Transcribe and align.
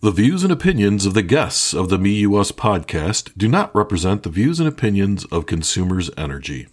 The 0.00 0.12
views 0.12 0.44
and 0.44 0.52
opinions 0.52 1.06
of 1.06 1.14
the 1.14 1.24
guests 1.24 1.74
of 1.74 1.88
the 1.88 1.98
Me 1.98 2.12
You 2.12 2.36
Us 2.36 2.52
podcast 2.52 3.36
do 3.36 3.48
not 3.48 3.74
represent 3.74 4.22
the 4.22 4.28
views 4.28 4.60
and 4.60 4.68
opinions 4.68 5.24
of 5.24 5.46
Consumers 5.46 6.08
Energy. 6.16 6.68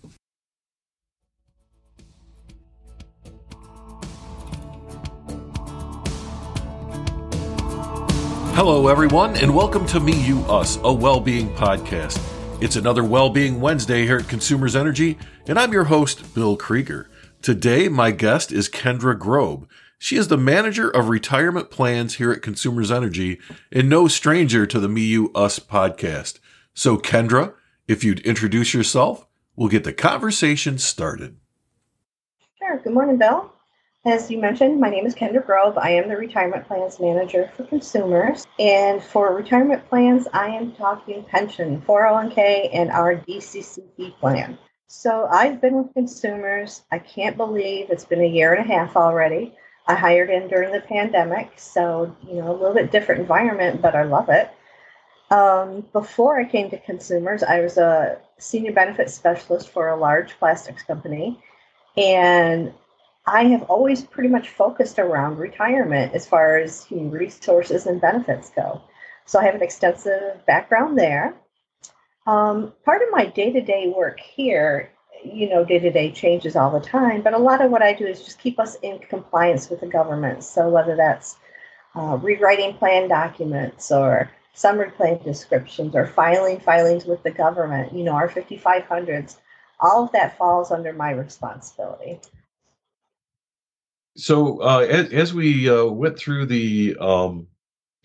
Hello, 8.53 8.89
everyone, 8.89 9.35
and 9.37 9.55
welcome 9.55 9.87
to 9.87 9.99
Me 9.99 10.13
You 10.23 10.41
Us, 10.41 10.77
a 10.83 10.93
well 10.93 11.19
being 11.19 11.49
podcast. 11.55 12.21
It's 12.61 12.75
another 12.75 13.03
Well 13.03 13.31
Being 13.31 13.59
Wednesday 13.59 14.05
here 14.05 14.17
at 14.17 14.29
Consumers 14.29 14.75
Energy, 14.75 15.17
and 15.47 15.57
I'm 15.57 15.73
your 15.73 15.85
host, 15.85 16.35
Bill 16.35 16.55
Krieger. 16.55 17.09
Today, 17.41 17.89
my 17.89 18.11
guest 18.11 18.51
is 18.51 18.69
Kendra 18.69 19.17
Grobe. 19.17 19.67
She 19.97 20.17
is 20.17 20.27
the 20.27 20.37
manager 20.37 20.89
of 20.89 21.09
retirement 21.09 21.71
plans 21.71 22.15
here 22.15 22.31
at 22.31 22.41
Consumers 22.41 22.91
Energy 22.91 23.39
and 23.71 23.89
no 23.89 24.07
stranger 24.07 24.65
to 24.65 24.79
the 24.79 24.89
Me 24.89 25.01
You 25.01 25.31
Us 25.33 25.57
podcast. 25.59 26.39
So, 26.73 26.97
Kendra, 26.97 27.53
if 27.87 28.03
you'd 28.03 28.19
introduce 28.21 28.73
yourself, 28.73 29.25
we'll 29.55 29.69
get 29.69 29.85
the 29.85 29.93
conversation 29.93 30.77
started. 30.77 31.37
Sure. 32.59 32.77
Good 32.79 32.93
morning, 32.93 33.17
Bill. 33.17 33.51
As 34.05 34.29
you 34.29 34.37
mentioned, 34.37 34.79
my 34.79 34.89
name 34.89 35.07
is 35.07 35.15
Kendra 35.15 35.43
Grove. 35.43 35.77
I 35.77 35.91
am 35.91 36.09
the 36.09 36.17
retirement 36.17 36.67
plans 36.67 36.99
manager 36.99 37.49
for 37.55 37.63
consumers. 37.63 38.45
And 38.59 39.01
for 39.01 39.33
retirement 39.33 39.87
plans, 39.89 40.27
I 40.33 40.49
am 40.49 40.73
talking 40.73 41.23
pension, 41.23 41.81
401k, 41.81 42.69
and 42.73 42.91
our 42.91 43.15
DCCP 43.15 44.19
plan. 44.19 44.59
So 44.87 45.27
I've 45.31 45.59
been 45.59 45.75
with 45.75 45.93
consumers. 45.93 46.83
I 46.91 46.99
can't 46.99 47.35
believe 47.35 47.89
it's 47.89 48.05
been 48.05 48.21
a 48.21 48.27
year 48.27 48.53
and 48.53 48.69
a 48.69 48.73
half 48.73 48.95
already. 48.95 49.55
I 49.87 49.95
hired 49.95 50.29
in 50.29 50.47
during 50.47 50.71
the 50.71 50.81
pandemic, 50.81 51.51
so 51.57 52.15
you 52.27 52.35
know 52.35 52.51
a 52.51 52.57
little 52.57 52.73
bit 52.73 52.91
different 52.91 53.21
environment, 53.21 53.81
but 53.81 53.95
I 53.95 54.03
love 54.03 54.29
it. 54.29 54.49
Um, 55.31 55.85
before 55.93 56.39
I 56.39 56.45
came 56.45 56.69
to 56.69 56.79
consumers, 56.79 57.43
I 57.43 57.61
was 57.61 57.77
a 57.77 58.17
senior 58.37 58.71
benefit 58.71 59.09
specialist 59.09 59.69
for 59.69 59.89
a 59.89 59.97
large 59.97 60.37
plastics 60.39 60.83
company, 60.83 61.39
and 61.97 62.73
I 63.27 63.45
have 63.45 63.63
always 63.63 64.03
pretty 64.03 64.29
much 64.29 64.49
focused 64.49 64.99
around 64.99 65.37
retirement 65.37 66.13
as 66.13 66.27
far 66.27 66.57
as 66.57 66.83
human 66.85 67.11
resources 67.11 67.85
and 67.85 67.99
benefits 67.99 68.51
go. 68.55 68.81
So 69.25 69.39
I 69.39 69.45
have 69.45 69.55
an 69.55 69.63
extensive 69.63 70.45
background 70.45 70.97
there. 70.97 71.33
Um, 72.27 72.73
part 72.83 73.01
of 73.01 73.09
my 73.11 73.25
day 73.25 73.51
to 73.51 73.61
day 73.61 73.91
work 73.95 74.19
here 74.19 74.91
you 75.33 75.49
know, 75.49 75.63
day 75.65 75.79
to 75.79 75.91
day 75.91 76.11
changes 76.11 76.55
all 76.55 76.71
the 76.71 76.85
time. 76.85 77.21
But 77.21 77.33
a 77.33 77.37
lot 77.37 77.63
of 77.63 77.71
what 77.71 77.81
I 77.81 77.93
do 77.93 78.05
is 78.05 78.23
just 78.23 78.39
keep 78.39 78.59
us 78.59 78.75
in 78.81 78.99
compliance 78.99 79.69
with 79.69 79.81
the 79.81 79.87
government. 79.87 80.43
So 80.43 80.69
whether 80.69 80.95
that's 80.95 81.37
uh, 81.95 82.17
rewriting 82.21 82.73
plan 82.75 83.07
documents 83.07 83.91
or 83.91 84.31
summary 84.53 84.91
plan 84.91 85.19
descriptions 85.23 85.95
or 85.95 86.07
filing 86.07 86.59
filings 86.59 87.05
with 87.05 87.21
the 87.23 87.31
government, 87.31 87.93
you 87.93 88.03
know, 88.03 88.13
our 88.13 88.29
5500s, 88.29 89.37
all 89.79 90.05
of 90.05 90.11
that 90.13 90.37
falls 90.37 90.71
under 90.71 90.93
my 90.93 91.11
responsibility. 91.11 92.19
So 94.17 94.61
uh, 94.61 94.79
as, 94.89 95.11
as, 95.11 95.33
we 95.33 95.69
uh, 95.69 95.85
went 95.85 96.17
through 96.17 96.45
the 96.45 96.95
um, 97.01 97.47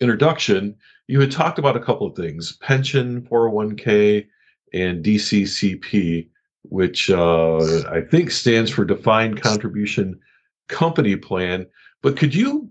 introduction, 0.01 0.75
you 1.07 1.21
had 1.21 1.31
talked 1.31 1.57
about 1.57 1.77
a 1.77 1.79
couple 1.79 2.07
of 2.07 2.17
things: 2.17 2.57
pension, 2.57 3.21
401k, 3.21 4.27
and 4.73 5.03
DCCP 5.05 6.27
which 6.63 7.09
uh, 7.09 7.57
I 7.89 8.01
think 8.01 8.31
stands 8.31 8.71
for 8.71 8.85
Defined 8.85 9.41
Contribution 9.41 10.19
Company 10.67 11.15
Plan. 11.15 11.65
But 12.01 12.17
could 12.17 12.33
you 12.33 12.69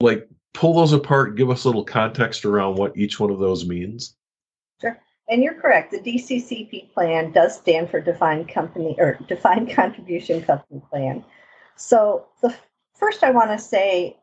like 0.00 0.28
pull 0.54 0.74
those 0.74 0.92
apart, 0.92 1.36
give 1.36 1.50
us 1.50 1.64
a 1.64 1.68
little 1.68 1.84
context 1.84 2.44
around 2.44 2.76
what 2.76 2.96
each 2.96 3.18
one 3.20 3.30
of 3.30 3.38
those 3.38 3.66
means? 3.66 4.16
Sure. 4.80 4.98
And 5.28 5.42
you're 5.42 5.54
correct. 5.54 5.92
The 5.92 6.00
DCCP 6.00 6.92
plan 6.92 7.32
does 7.32 7.56
stand 7.56 7.90
for 7.90 8.00
Defined 8.00 8.48
Company 8.48 8.96
or 8.98 9.18
Defined 9.28 9.70
Contribution 9.70 10.42
Company 10.42 10.82
Plan. 10.90 11.24
So 11.76 12.26
the 12.42 12.54
first 12.94 13.22
I 13.22 13.30
want 13.30 13.50
to 13.50 13.58
say 13.58 14.16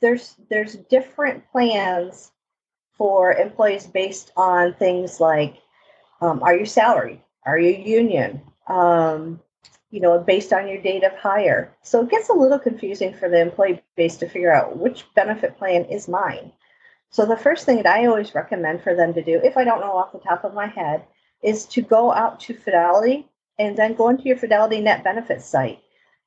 there's 0.00 0.36
there's 0.50 0.76
different 0.90 1.50
plans 1.50 2.32
for 2.96 3.34
employees 3.34 3.86
based 3.86 4.32
on 4.36 4.74
things 4.74 5.20
like 5.20 5.56
um, 6.20 6.42
are 6.42 6.56
you 6.56 6.64
salaried? 6.64 7.20
Are 7.46 7.58
you 7.58 7.70
union? 7.70 8.42
Um, 8.66 9.40
you 9.90 10.00
know, 10.00 10.18
based 10.18 10.52
on 10.52 10.68
your 10.68 10.82
date 10.82 11.04
of 11.04 11.12
hire. 11.12 11.72
So 11.82 12.02
it 12.02 12.10
gets 12.10 12.28
a 12.28 12.34
little 12.34 12.58
confusing 12.58 13.14
for 13.14 13.28
the 13.28 13.40
employee 13.40 13.82
base 13.96 14.16
to 14.16 14.28
figure 14.28 14.52
out 14.52 14.76
which 14.76 15.06
benefit 15.14 15.56
plan 15.56 15.84
is 15.84 16.08
mine. 16.08 16.52
So 17.10 17.24
the 17.24 17.36
first 17.36 17.64
thing 17.64 17.76
that 17.76 17.86
I 17.86 18.06
always 18.06 18.34
recommend 18.34 18.82
for 18.82 18.94
them 18.94 19.14
to 19.14 19.22
do, 19.22 19.40
if 19.42 19.56
I 19.56 19.64
don't 19.64 19.80
know 19.80 19.96
off 19.96 20.12
the 20.12 20.18
top 20.18 20.44
of 20.44 20.52
my 20.52 20.66
head, 20.66 21.04
is 21.42 21.64
to 21.66 21.80
go 21.80 22.12
out 22.12 22.40
to 22.40 22.54
Fidelity 22.54 23.28
and 23.58 23.76
then 23.76 23.94
go 23.94 24.08
into 24.08 24.24
your 24.24 24.36
Fidelity 24.36 24.80
Net 24.80 25.04
Benefits 25.04 25.46
site. 25.46 25.80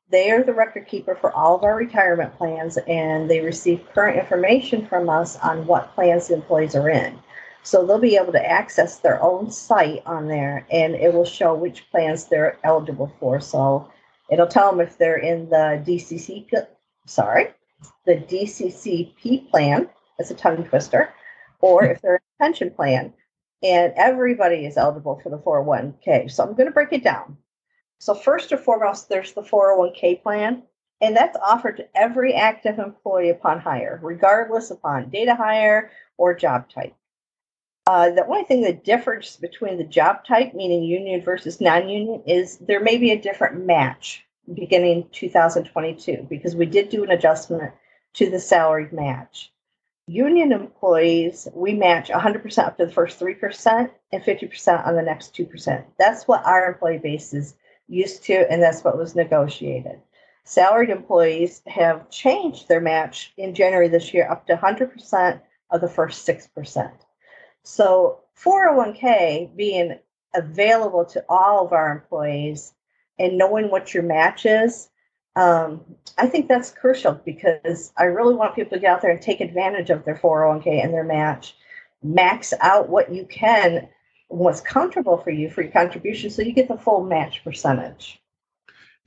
They 0.09 0.31
are 0.31 0.41
the 0.41 0.53
record 0.53 0.88
keeper 0.88 1.13
for 1.13 1.31
all 1.31 1.56
of 1.56 1.63
our 1.63 1.75
retirement 1.75 2.36
plans, 2.36 2.78
and 2.88 3.30
they 3.30 3.41
receive 3.41 3.88
current 3.94 4.18
information 4.18 4.88
from 4.88 5.09
us 5.09 5.38
on 5.38 5.68
what 5.68 5.94
plans 5.94 6.30
the 6.30 6.34
employees 6.36 6.75
are 6.75 6.90
in. 6.90 7.19
So 7.63 7.85
they'll 7.85 7.99
be 7.99 8.15
able 8.15 8.31
to 8.31 8.49
access 8.49 8.97
their 8.99 9.21
own 9.21 9.51
site 9.51 10.01
on 10.05 10.27
there 10.27 10.65
and 10.71 10.95
it 10.95 11.13
will 11.13 11.25
show 11.25 11.53
which 11.53 11.89
plans 11.91 12.25
they're 12.25 12.57
eligible 12.63 13.11
for. 13.19 13.39
So 13.39 13.91
it'll 14.29 14.47
tell 14.47 14.71
them 14.71 14.79
if 14.79 14.97
they're 14.97 15.17
in 15.17 15.49
the 15.49 15.83
DCC, 15.85 16.47
sorry, 17.05 17.53
the 18.05 18.15
DCCP 18.15 19.49
plan, 19.49 19.89
it's 20.17 20.31
a 20.31 20.35
tongue 20.35 20.63
twister, 20.65 21.13
or 21.61 21.85
if 21.85 22.01
they're 22.01 22.15
in 22.15 22.21
a 22.39 22.43
pension 22.43 22.71
plan. 22.71 23.13
And 23.61 23.93
everybody 23.97 24.65
is 24.65 24.77
eligible 24.77 25.19
for 25.21 25.29
the 25.29 25.37
401k. 25.37 26.31
So 26.31 26.43
I'm 26.43 26.53
going 26.53 26.67
to 26.67 26.73
break 26.73 26.93
it 26.93 27.03
down. 27.03 27.37
So, 27.99 28.13
first 28.13 28.53
and 28.53 28.61
foremost, 28.61 29.09
there's 29.09 29.33
the 29.33 29.41
401k 29.41 30.23
plan, 30.23 30.63
and 31.01 31.15
that's 31.15 31.37
offered 31.45 31.77
to 31.77 31.87
every 31.93 32.33
active 32.33 32.79
employee 32.79 33.29
upon 33.29 33.59
hire, 33.59 33.99
regardless 34.01 34.71
upon 34.71 35.09
data 35.09 35.35
hire 35.35 35.91
or 36.17 36.33
job 36.33 36.69
type. 36.69 36.93
Uh, 37.89 38.11
the 38.11 38.23
only 38.27 38.44
thing 38.44 38.61
that 38.61 38.83
differs 38.83 39.38
between 39.38 39.75
the 39.75 39.83
job 39.83 40.23
type, 40.23 40.53
meaning 40.53 40.83
union 40.83 41.19
versus 41.23 41.59
non-union, 41.59 42.22
is 42.27 42.59
there 42.59 42.79
may 42.81 42.97
be 43.00 43.09
a 43.09 43.19
different 43.19 43.66
match 43.66 44.27
beginning 44.53 45.09
2022 45.11 46.27
because 46.29 46.55
we 46.55 46.67
did 46.67 46.89
do 46.89 47.03
an 47.03 47.09
adjustment 47.09 47.73
to 48.13 48.29
the 48.29 48.39
salaried 48.39 48.94
match. 48.94 49.51
Union 50.05 50.51
employees, 50.51 51.47
we 51.55 51.73
match 51.73 52.09
100% 52.09 52.59
up 52.59 52.77
to 52.77 52.85
the 52.85 52.91
first 52.91 53.19
3% 53.19 53.89
and 54.11 54.23
50% 54.23 54.88
on 54.88 54.95
the 54.95 55.01
next 55.01 55.35
2%. 55.35 55.83
That's 55.97 56.27
what 56.27 56.45
our 56.45 56.67
employee 56.67 57.00
base 57.00 57.33
is 57.33 57.56
used 57.88 58.21
to, 58.25 58.51
and 58.51 58.61
that's 58.61 58.83
what 58.83 59.00
was 59.00 59.16
negotiated. 59.16 60.00
Salaried 60.44 60.91
employees 60.91 61.63
have 61.66 62.07
changed 62.11 62.67
their 62.67 62.81
match 62.81 63.33
in 63.38 63.56
January 63.56 63.88
this 63.88 64.13
year 64.13 64.29
up 64.29 64.45
to 64.45 64.56
100% 64.56 65.41
of 65.71 65.81
the 65.81 65.89
first 65.89 66.27
6%. 66.27 66.91
So 67.63 68.19
401k 68.43 69.55
being 69.55 69.99
available 70.33 71.05
to 71.05 71.23
all 71.29 71.65
of 71.65 71.73
our 71.73 71.91
employees 71.91 72.73
and 73.17 73.37
knowing 73.37 73.69
what 73.69 73.93
your 73.93 74.03
match 74.03 74.45
is, 74.45 74.89
um, 75.35 75.81
I 76.17 76.27
think 76.27 76.47
that's 76.47 76.71
crucial 76.71 77.13
because 77.13 77.93
I 77.97 78.03
really 78.05 78.35
want 78.35 78.55
people 78.55 78.71
to 78.71 78.79
get 78.79 78.91
out 78.91 79.01
there 79.01 79.11
and 79.11 79.21
take 79.21 79.41
advantage 79.41 79.89
of 79.89 80.03
their 80.03 80.15
401k 80.15 80.83
and 80.83 80.93
their 80.93 81.03
match. 81.03 81.55
Max 82.03 82.53
out 82.61 82.89
what 82.89 83.13
you 83.13 83.25
can, 83.25 83.87
what's 84.27 84.61
comfortable 84.61 85.17
for 85.17 85.31
you 85.31 85.49
for 85.49 85.61
your 85.61 85.71
contribution, 85.71 86.29
so 86.29 86.41
you 86.41 86.53
get 86.53 86.67
the 86.67 86.77
full 86.77 87.03
match 87.03 87.43
percentage. 87.43 88.21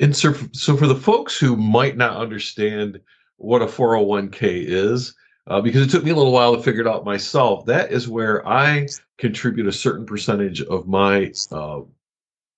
And 0.01 0.17
so, 0.17 0.35
so 0.53 0.77
for 0.77 0.87
the 0.87 0.97
folks 0.97 1.39
who 1.39 1.57
might 1.57 1.97
not 1.97 2.17
understand 2.17 3.01
what 3.37 3.63
a 3.63 3.67
401k 3.67 4.65
is, 4.67 5.15
uh, 5.47 5.61
because 5.61 5.83
it 5.83 5.91
took 5.91 6.05
me 6.05 6.11
a 6.11 6.17
little 6.17 6.33
while 6.33 6.57
to 6.57 6.63
figure 6.63 6.83
it 6.83 6.87
out 6.87 7.05
myself. 7.05 7.67
That 7.67 7.93
is 7.93 8.09
where 8.09 8.47
I 8.47 8.89
contribute 9.19 9.67
a 9.67 9.73
certain 9.73 10.07
percentage 10.07 10.63
of 10.63 10.87
my 10.87 11.33
uh, 11.51 11.81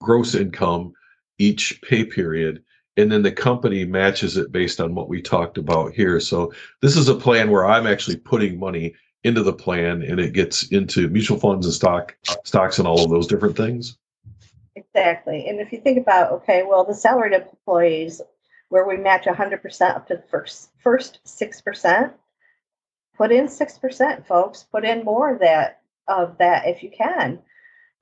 gross 0.00 0.34
income 0.34 0.94
each 1.38 1.80
pay 1.82 2.04
period. 2.04 2.62
And 2.96 3.10
then 3.10 3.22
the 3.22 3.32
company 3.32 3.84
matches 3.84 4.36
it 4.36 4.52
based 4.52 4.80
on 4.80 4.94
what 4.94 5.08
we 5.08 5.20
talked 5.20 5.58
about 5.58 5.94
here. 5.94 6.20
So 6.20 6.52
this 6.80 6.96
is 6.96 7.08
a 7.08 7.14
plan 7.14 7.50
where 7.50 7.66
I'm 7.66 7.86
actually 7.86 8.16
putting 8.16 8.58
money 8.58 8.94
into 9.24 9.42
the 9.42 9.52
plan 9.52 10.02
and 10.02 10.20
it 10.20 10.34
gets 10.34 10.68
into 10.68 11.08
mutual 11.08 11.38
funds 11.38 11.66
and 11.66 11.74
stock 11.74 12.14
stocks 12.44 12.78
and 12.78 12.86
all 12.86 13.02
of 13.02 13.10
those 13.10 13.26
different 13.26 13.56
things. 13.56 13.96
Exactly. 14.76 15.48
And 15.48 15.60
if 15.60 15.72
you 15.72 15.80
think 15.80 15.98
about, 15.98 16.32
okay, 16.32 16.62
well, 16.62 16.84
the 16.84 16.94
salaried 16.94 17.32
employees 17.32 18.20
where 18.68 18.86
we 18.86 18.96
match 18.96 19.24
100% 19.24 19.82
up 19.82 20.06
to 20.08 20.16
the 20.16 20.22
first 20.22 20.70
first 20.78 21.20
6%, 21.24 22.12
put 23.16 23.32
in 23.32 23.46
6%, 23.46 24.26
folks. 24.26 24.64
Put 24.70 24.84
in 24.84 25.04
more 25.04 25.32
of 25.32 25.40
that 25.40 25.80
of 26.08 26.36
that 26.38 26.66
if 26.66 26.82
you 26.82 26.90
can. 26.90 27.38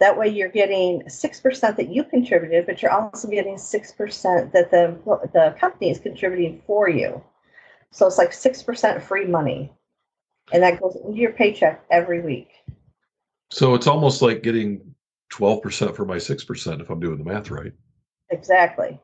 That 0.01 0.19
way 0.19 0.29
you're 0.29 0.49
getting 0.49 1.03
6% 1.03 1.77
that 1.77 1.89
you 1.89 2.03
contributed, 2.03 2.67
but 2.67 2.83
you're 2.83 2.91
also 2.91 3.29
getting 3.29 3.55
6% 3.55 4.53
that 4.53 4.71
the, 4.73 4.99
the 5.33 5.55
company 5.61 5.91
is 5.91 6.01
contributing 6.01 6.61
for 6.67 6.89
you. 6.89 7.23
So 7.93 8.07
it's 8.07 8.19
like 8.19 8.33
6% 8.33 9.03
free 9.03 9.27
money. 9.27 9.73
and 10.53 10.63
that 10.63 10.81
goes 10.81 10.97
into 10.97 11.19
your 11.19 11.33
paycheck 11.33 11.85
every 11.91 12.21
week. 12.21 12.49
So 13.51 13.75
it's 13.75 13.87
almost 13.87 14.23
like 14.23 14.43
getting 14.43 14.95
12% 15.33 15.95
for 15.95 16.05
my 16.05 16.17
6% 16.17 16.81
if 16.81 16.91
I'm 16.91 17.01
doing 17.01 17.19
the 17.19 17.25
math 17.25 17.51
right. 17.51 17.73
Exactly. 18.31 18.99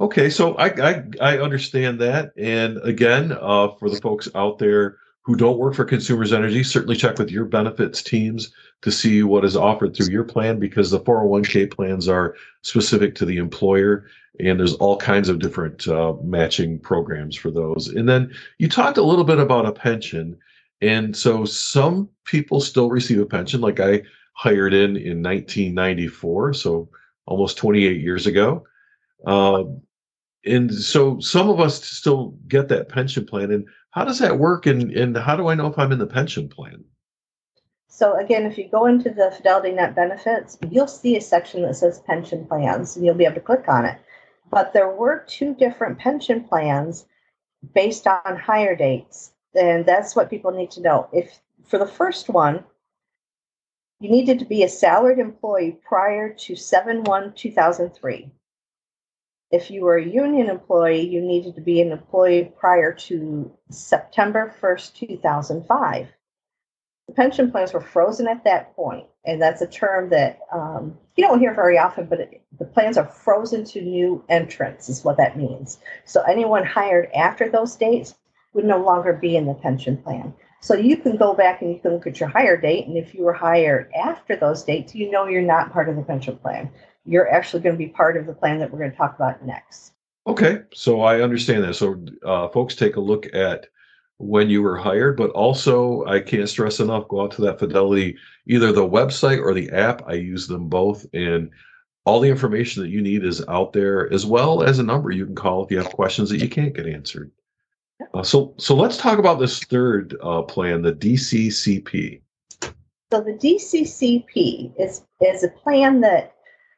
Okay, 0.00 0.30
so 0.30 0.54
I 0.54 0.68
I, 0.68 1.04
I 1.20 1.38
understand 1.38 2.00
that, 2.00 2.32
and 2.38 2.78
again, 2.78 3.32
uh, 3.38 3.68
for 3.78 3.90
the 3.90 4.00
folks 4.00 4.26
out 4.34 4.58
there 4.58 4.96
who 5.22 5.36
don't 5.36 5.58
work 5.58 5.74
for 5.74 5.84
Consumers 5.84 6.32
Energy, 6.32 6.64
certainly 6.64 6.96
check 6.96 7.18
with 7.18 7.30
your 7.30 7.44
benefits 7.44 8.02
teams 8.02 8.52
to 8.82 8.90
see 8.90 9.22
what 9.22 9.44
is 9.44 9.56
offered 9.56 9.94
through 9.94 10.08
your 10.08 10.24
plan 10.24 10.58
because 10.58 10.90
the 10.90 11.00
401k 11.00 11.70
plans 11.70 12.08
are 12.08 12.34
specific 12.62 13.14
to 13.14 13.24
the 13.24 13.36
employer, 13.36 14.06
and 14.40 14.58
there's 14.58 14.74
all 14.74 14.96
kinds 14.96 15.28
of 15.28 15.38
different 15.38 15.86
uh, 15.86 16.14
matching 16.24 16.78
programs 16.78 17.36
for 17.36 17.52
those. 17.52 17.88
And 17.88 18.08
then 18.08 18.32
you 18.58 18.68
talked 18.68 18.98
a 18.98 19.02
little 19.02 19.24
bit 19.24 19.38
about 19.38 19.66
a 19.66 19.72
pension, 19.72 20.36
and 20.80 21.16
so 21.16 21.44
some 21.44 22.08
people 22.24 22.60
still 22.60 22.90
receive 22.90 23.20
a 23.20 23.26
pension, 23.26 23.60
like 23.60 23.78
I 23.78 24.02
hired 24.32 24.74
in 24.74 24.96
in 24.96 25.22
1994, 25.22 26.54
so 26.54 26.88
almost 27.26 27.56
28 27.58 28.00
years 28.00 28.26
ago. 28.26 28.64
Uh, 29.24 29.64
and 30.44 30.74
so 30.74 31.20
some 31.20 31.48
of 31.48 31.60
us 31.60 31.84
still 31.84 32.34
get 32.48 32.68
that 32.68 32.88
pension 32.88 33.24
plan. 33.24 33.52
And 33.52 33.68
how 33.92 34.04
does 34.04 34.18
that 34.18 34.38
work? 34.38 34.66
And, 34.66 34.90
and 34.90 35.16
how 35.16 35.36
do 35.36 35.48
I 35.48 35.54
know 35.54 35.68
if 35.68 35.78
I'm 35.78 35.92
in 35.92 35.98
the 35.98 36.06
pension 36.06 36.48
plan? 36.48 36.84
So 37.88 38.18
again, 38.18 38.46
if 38.46 38.56
you 38.56 38.68
go 38.68 38.86
into 38.86 39.10
the 39.10 39.30
Fidelity 39.30 39.70
Net 39.70 39.94
benefits, 39.94 40.58
you'll 40.70 40.88
see 40.88 41.16
a 41.16 41.20
section 41.20 41.62
that 41.62 41.76
says 41.76 42.00
pension 42.00 42.46
plans, 42.46 42.96
and 42.96 43.04
you'll 43.04 43.14
be 43.14 43.26
able 43.26 43.34
to 43.34 43.40
click 43.40 43.68
on 43.68 43.84
it. 43.84 43.98
But 44.50 44.72
there 44.72 44.88
were 44.88 45.24
two 45.28 45.54
different 45.54 45.98
pension 45.98 46.42
plans 46.44 47.06
based 47.74 48.06
on 48.06 48.36
hire 48.36 48.74
dates, 48.74 49.32
and 49.54 49.84
that's 49.84 50.16
what 50.16 50.30
people 50.30 50.52
need 50.52 50.70
to 50.72 50.80
know. 50.80 51.08
If 51.12 51.40
for 51.64 51.78
the 51.78 51.86
first 51.86 52.30
one, 52.30 52.64
you 54.00 54.10
needed 54.10 54.38
to 54.38 54.46
be 54.46 54.62
a 54.62 54.68
salaried 54.68 55.18
employee 55.18 55.78
prior 55.86 56.32
to 56.32 56.56
7 56.56 57.04
1 57.04 57.34
2003. 57.34 58.30
If 59.52 59.70
you 59.70 59.82
were 59.82 59.98
a 59.98 60.04
union 60.04 60.48
employee, 60.48 61.06
you 61.06 61.20
needed 61.20 61.54
to 61.56 61.60
be 61.60 61.82
an 61.82 61.92
employee 61.92 62.50
prior 62.58 62.90
to 62.94 63.52
September 63.68 64.54
1st, 64.62 64.94
2005. 64.94 66.08
The 67.08 67.12
pension 67.12 67.50
plans 67.50 67.74
were 67.74 67.80
frozen 67.82 68.28
at 68.28 68.44
that 68.44 68.74
point, 68.74 69.06
and 69.26 69.42
that's 69.42 69.60
a 69.60 69.66
term 69.66 70.08
that 70.08 70.40
um, 70.50 70.96
you 71.16 71.24
don't 71.26 71.40
hear 71.40 71.52
very 71.52 71.76
often, 71.76 72.06
but 72.06 72.20
it, 72.20 72.42
the 72.58 72.64
plans 72.64 72.96
are 72.96 73.04
frozen 73.04 73.64
to 73.66 73.82
new 73.82 74.24
entrants, 74.30 74.88
is 74.88 75.04
what 75.04 75.18
that 75.18 75.36
means. 75.36 75.78
So 76.06 76.22
anyone 76.22 76.64
hired 76.64 77.10
after 77.12 77.50
those 77.50 77.76
dates 77.76 78.14
would 78.54 78.64
no 78.64 78.82
longer 78.82 79.12
be 79.12 79.36
in 79.36 79.44
the 79.44 79.54
pension 79.54 79.98
plan. 79.98 80.32
So 80.60 80.74
you 80.74 80.96
can 80.96 81.16
go 81.16 81.34
back 81.34 81.60
and 81.60 81.72
you 81.72 81.80
can 81.80 81.92
look 81.92 82.06
at 82.06 82.20
your 82.20 82.28
hire 82.30 82.56
date, 82.56 82.86
and 82.86 82.96
if 82.96 83.14
you 83.14 83.24
were 83.24 83.34
hired 83.34 83.90
after 83.92 84.34
those 84.34 84.62
dates, 84.62 84.94
you 84.94 85.10
know 85.10 85.26
you're 85.26 85.42
not 85.42 85.72
part 85.72 85.90
of 85.90 85.96
the 85.96 86.02
pension 86.02 86.38
plan. 86.38 86.70
You're 87.04 87.30
actually 87.30 87.62
going 87.62 87.74
to 87.74 87.78
be 87.78 87.88
part 87.88 88.16
of 88.16 88.26
the 88.26 88.32
plan 88.32 88.58
that 88.58 88.70
we're 88.70 88.78
going 88.78 88.90
to 88.90 88.96
talk 88.96 89.14
about 89.14 89.44
next. 89.44 89.92
Okay, 90.26 90.62
so 90.72 91.00
I 91.00 91.20
understand 91.20 91.64
that. 91.64 91.74
So 91.74 92.04
uh, 92.24 92.48
folks, 92.48 92.74
take 92.74 92.96
a 92.96 93.00
look 93.00 93.26
at 93.34 93.66
when 94.18 94.48
you 94.48 94.62
were 94.62 94.76
hired, 94.76 95.16
but 95.16 95.30
also 95.30 96.04
I 96.06 96.20
can't 96.20 96.48
stress 96.48 96.78
enough. 96.78 97.08
Go 97.08 97.22
out 97.22 97.32
to 97.32 97.42
that 97.42 97.58
Fidelity, 97.58 98.16
either 98.46 98.70
the 98.70 98.88
website 98.88 99.42
or 99.42 99.52
the 99.52 99.70
app. 99.70 100.02
I 100.06 100.14
use 100.14 100.46
them 100.46 100.68
both, 100.68 101.04
and 101.12 101.50
all 102.04 102.20
the 102.20 102.28
information 102.28 102.82
that 102.82 102.90
you 102.90 103.02
need 103.02 103.24
is 103.24 103.44
out 103.48 103.72
there, 103.72 104.12
as 104.12 104.24
well 104.24 104.62
as 104.62 104.78
a 104.78 104.84
number 104.84 105.10
you 105.10 105.26
can 105.26 105.34
call 105.34 105.64
if 105.64 105.70
you 105.70 105.78
have 105.78 105.92
questions 105.92 106.30
that 106.30 106.40
you 106.40 106.48
can't 106.48 106.74
get 106.74 106.86
answered. 106.86 107.32
Uh, 108.14 108.22
so, 108.22 108.54
so 108.58 108.74
let's 108.74 108.96
talk 108.96 109.18
about 109.18 109.38
this 109.38 109.60
third 109.64 110.16
uh, 110.22 110.42
plan, 110.42 110.82
the 110.82 110.92
DCCP. 110.92 112.20
So 113.12 113.20
the 113.20 113.34
DCCP 113.34 114.72
is 114.78 115.02
is 115.20 115.44
a 115.44 115.48
plan 115.48 116.00
that 116.00 116.34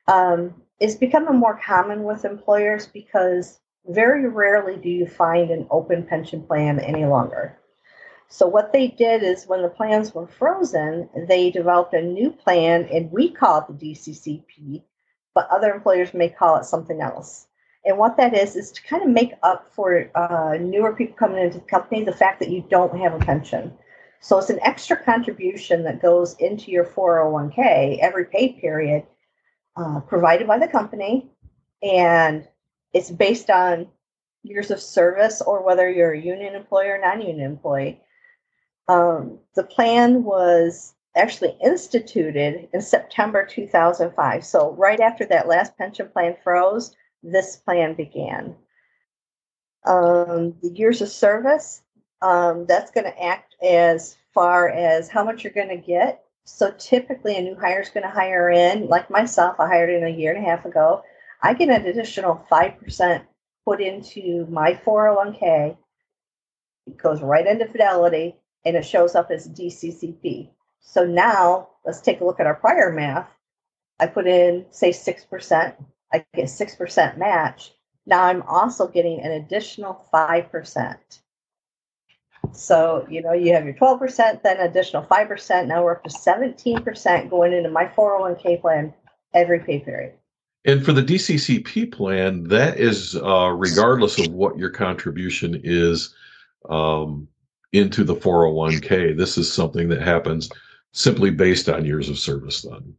um, 0.07 0.55
is 0.81 0.97
becoming 0.97 1.37
more 1.37 1.61
common 1.65 2.05
with 2.05 2.25
employers 2.25 2.87
because 2.87 3.61
very 3.87 4.29
rarely 4.29 4.77
do 4.77 4.89
you 4.89 5.07
find 5.07 5.51
an 5.51 5.67
open 5.71 6.05
pension 6.05 6.43
plan 6.43 6.81
any 6.81 7.05
longer. 7.05 7.59
So 8.29 8.49
what 8.49 8.73
they 8.73 8.89
did 8.89 9.23
is 9.23 9.47
when 9.47 9.63
the 9.63 9.69
plans 9.69 10.15
were 10.15 10.27
frozen, 10.27 11.09
they 11.29 11.51
developed 11.51 11.95
a 11.95 12.03
new 12.03 12.31
plan, 12.31 12.89
and 12.93 13.13
we 13.13 13.31
call 13.31 13.61
it 13.61 13.79
the 13.79 13.93
DCCP, 13.93 14.83
but 15.35 15.49
other 15.51 15.73
employers 15.73 16.15
may 16.15 16.31
call 16.31 16.57
it 16.57 16.65
something 16.65 17.01
else. 17.01 17.47
And 17.85 17.99
what 17.99 18.17
that 18.17 18.35
is, 18.35 18.57
is 18.57 18.73
to 18.73 18.83
kind 18.83 19.03
of 19.03 19.11
make 19.11 19.35
up 19.43 19.71
for 19.75 20.11
uh, 20.15 20.57
newer 20.59 20.95
people 20.95 21.17
coming 21.17 21.45
into 21.45 21.59
the 21.59 21.65
company 21.65 22.03
the 22.03 22.13
fact 22.13 22.41
that 22.41 22.51
you 22.51 22.65
don't 22.71 22.99
have 22.99 23.13
a 23.13 23.19
pension. 23.19 23.73
So 24.21 24.39
it's 24.39 24.49
an 24.49 24.59
extra 24.63 24.97
contribution 24.97 25.85
that 25.85 26.01
goes 26.01 26.35
into 26.39 26.71
your 26.71 26.85
401k 26.85 27.99
every 28.01 28.25
pay 28.25 28.55
period 28.55 29.05
uh, 29.77 30.01
provided 30.01 30.47
by 30.47 30.59
the 30.59 30.69
company. 30.69 31.31
And 31.83 32.47
it's 32.93 33.11
based 33.11 33.51
on 33.51 33.89
years 34.43 34.71
of 34.71 34.81
service 34.81 35.43
or 35.43 35.65
whether 35.65 35.91
you're 35.91 36.13
a 36.13 36.21
union 36.21 36.55
employee 36.55 36.89
or 36.89 37.01
non 37.01 37.21
union 37.21 37.51
employee. 37.51 38.01
Um, 38.89 39.39
the 39.55 39.65
plan 39.65 40.25
was 40.25 40.95
actually 41.17 41.57
instituted 41.65 42.69
in 42.73 42.81
September 42.81 43.47
2005. 43.47 44.45
So, 44.45 44.73
right 44.73 45.01
after 45.01 45.25
that 45.27 45.49
last 45.49 45.77
pension 45.79 46.09
plan 46.09 46.37
froze, 46.43 46.95
this 47.23 47.57
plan 47.57 47.95
began. 47.95 48.55
Um, 49.87 50.55
the 50.63 50.71
years 50.75 51.03
of 51.03 51.09
service, 51.09 51.83
um, 52.23 52.67
that's 52.67 52.91
going 52.91 53.05
to 53.05 53.23
act 53.23 53.55
as 53.63 54.17
far 54.33 54.69
as 54.69 55.09
how 55.09 55.25
much 55.25 55.45
you're 55.45 55.53
going 55.53 55.69
to 55.69 55.77
get. 55.77 56.24
So 56.45 56.71
typically, 56.73 57.37
a 57.37 57.43
new 57.43 57.57
hire 57.57 57.81
is 57.81 57.89
going 57.89 58.05
to 58.05 58.11
hire 58.11 58.51
in, 58.51 58.87
like 58.89 59.11
myself, 59.11 59.59
I 59.59 59.67
hired 59.67 59.91
in 59.91 60.05
a 60.05 60.11
year 60.11 60.35
and 60.35 60.45
a 60.45 60.49
half 60.49 60.65
ago. 60.65 61.03
I 61.43 61.55
get 61.55 61.71
an 61.71 61.87
additional 61.87 62.47
5% 62.51 63.23
put 63.65 63.81
into 63.81 64.47
my 64.51 64.75
401k. 64.75 65.77
It 66.87 66.97
goes 66.99 67.23
right 67.23 67.47
into 67.47 67.67
Fidelity 67.67 68.37
and 68.65 68.77
it 68.77 68.85
shows 68.85 69.15
up 69.15 69.31
as 69.31 69.49
DCCP. 69.49 70.51
So 70.81 71.05
now 71.05 71.69
let's 71.85 72.01
take 72.01 72.21
a 72.21 72.25
look 72.25 72.41
at 72.41 72.47
our 72.47 72.55
prior 72.55 72.93
math. 72.93 73.29
I 73.99 74.07
put 74.07 74.27
in, 74.27 74.67
say, 74.71 74.91
6%. 74.91 75.75
I 76.13 76.25
get 76.35 76.45
6% 76.45 77.19
match. 77.19 77.73
Now 78.07 78.25
I'm 78.25 78.43
also 78.43 78.87
getting 78.87 79.21
an 79.21 79.33
additional 79.33 80.07
5%. 80.13 80.97
So, 82.57 83.07
you 83.11 83.23
know, 83.23 83.33
you 83.33 83.53
have 83.53 83.65
your 83.65 83.75
12%, 83.75 84.43
then 84.43 84.61
additional 84.61 85.03
5%. 85.05 85.67
Now 85.67 85.85
we're 85.85 85.93
up 85.93 86.05
to 86.05 86.11
17% 86.11 87.31
going 87.31 87.53
into 87.53 87.71
my 87.71 87.87
401k 87.87 88.61
plan 88.61 88.95
every 89.33 89.61
pay 89.61 89.81
period. 89.81 90.15
And 90.65 90.85
for 90.85 90.93
the 90.93 91.03
DCCP 91.03 91.93
plan, 91.93 92.45
that 92.45 92.79
is 92.79 93.17
uh, 93.17 93.51
regardless 93.51 94.19
of 94.19 94.33
what 94.33 94.57
your 94.57 94.71
contribution 94.71 95.61
is 95.63 96.15
um, 96.71 97.29
into 97.73 98.05
the 98.05 98.15
401k. 98.15 99.17
This 99.17 99.37
is 99.37 99.53
something 99.53 99.89
that 99.89 100.01
happens 100.01 100.49
simply 100.93 101.31
based 101.31 101.69
on 101.69 101.85
years 101.85 102.09
of 102.09 102.19
service, 102.19 102.63
then. 102.63 102.95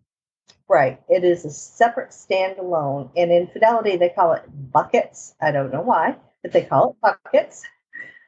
Right. 0.67 0.99
It 1.09 1.23
is 1.23 1.45
a 1.45 1.49
separate 1.49 2.09
standalone. 2.09 3.09
And 3.15 3.31
in 3.31 3.47
Fidelity, 3.47 3.97
they 3.97 4.09
call 4.09 4.33
it 4.33 4.43
buckets. 4.71 5.33
I 5.41 5.51
don't 5.51 5.71
know 5.71 5.81
why, 5.81 6.17
but 6.41 6.51
they 6.51 6.63
call 6.63 6.91
it 6.91 7.01
buckets. 7.01 7.63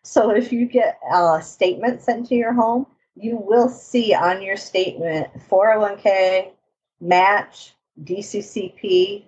So 0.07 0.31
if 0.31 0.53
you 0.53 0.67
get 0.67 0.99
uh, 1.13 1.39
a 1.39 1.43
statement 1.43 2.01
sent 2.01 2.27
to 2.27 2.35
your 2.35 2.53
home, 2.53 2.87
you 3.15 3.35
will 3.35 3.67
see 3.67 4.13
on 4.13 4.41
your 4.41 4.55
statement 4.55 5.27
401k, 5.49 6.51
match, 7.01 7.73
DCCP. 8.01 9.25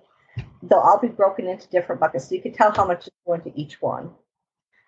They'll 0.62 0.78
all 0.78 0.98
be 0.98 1.08
broken 1.08 1.46
into 1.46 1.68
different 1.68 2.00
buckets. 2.00 2.28
So 2.28 2.34
you 2.34 2.40
can 2.40 2.54
tell 2.54 2.72
how 2.72 2.86
much 2.86 3.06
is 3.06 3.12
going 3.26 3.42
to 3.42 3.60
each 3.60 3.82
one. 3.82 4.10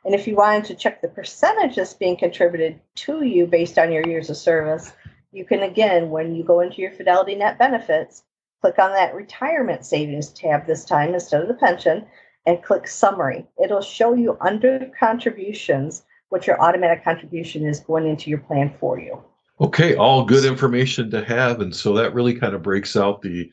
And 0.07 0.15
if 0.15 0.27
you 0.27 0.35
wanted 0.35 0.65
to 0.65 0.77
check 0.77 1.03
the 1.03 1.09
percentage 1.09 1.77
that's 1.77 1.93
being 1.93 2.17
contributed 2.17 2.81
to 2.95 3.23
you 3.23 3.47
based 3.47 3.79
on 3.79 3.93
your 3.93 4.09
years 4.09 4.31
of 4.31 4.39
service, 4.39 4.95
you 5.31 5.45
can 5.45 5.63
again, 5.63 6.09
when 6.09 6.35
you 6.35 6.43
go 6.43 6.61
into 6.61 6.81
your 6.81 6.93
Fidelity 6.93 7.35
Net 7.35 7.59
benefits, 7.59 8.23
click 8.63 8.79
on 8.79 8.93
that 8.93 9.15
retirement 9.15 9.85
savings 9.85 10.31
tab 10.31 10.67
this 10.67 10.87
time 10.87 11.13
instead 11.13 11.43
of 11.43 11.49
the 11.49 11.55
pension 11.55 12.07
and 12.47 12.63
click 12.63 12.89
summary. 12.89 13.47
It'll 13.63 13.83
show 13.83 14.15
you 14.15 14.37
under 14.41 14.91
contributions 14.99 16.05
what 16.29 16.47
your 16.47 16.61
automatic 16.61 17.05
contribution 17.05 17.67
is 17.67 17.81
going 17.81 18.07
into 18.07 18.31
your 18.31 18.41
plan 18.41 18.73
for 18.81 18.99
you. 18.99 19.23
Okay, 19.61 19.95
all 19.95 20.25
good 20.25 20.45
information 20.45 21.11
to 21.11 21.25
have. 21.25 21.61
And 21.61 21.75
so 21.75 21.93
that 21.95 22.15
really 22.15 22.35
kind 22.35 22.55
of 22.55 22.63
breaks 22.63 22.97
out 22.97 23.23
the 23.23 23.51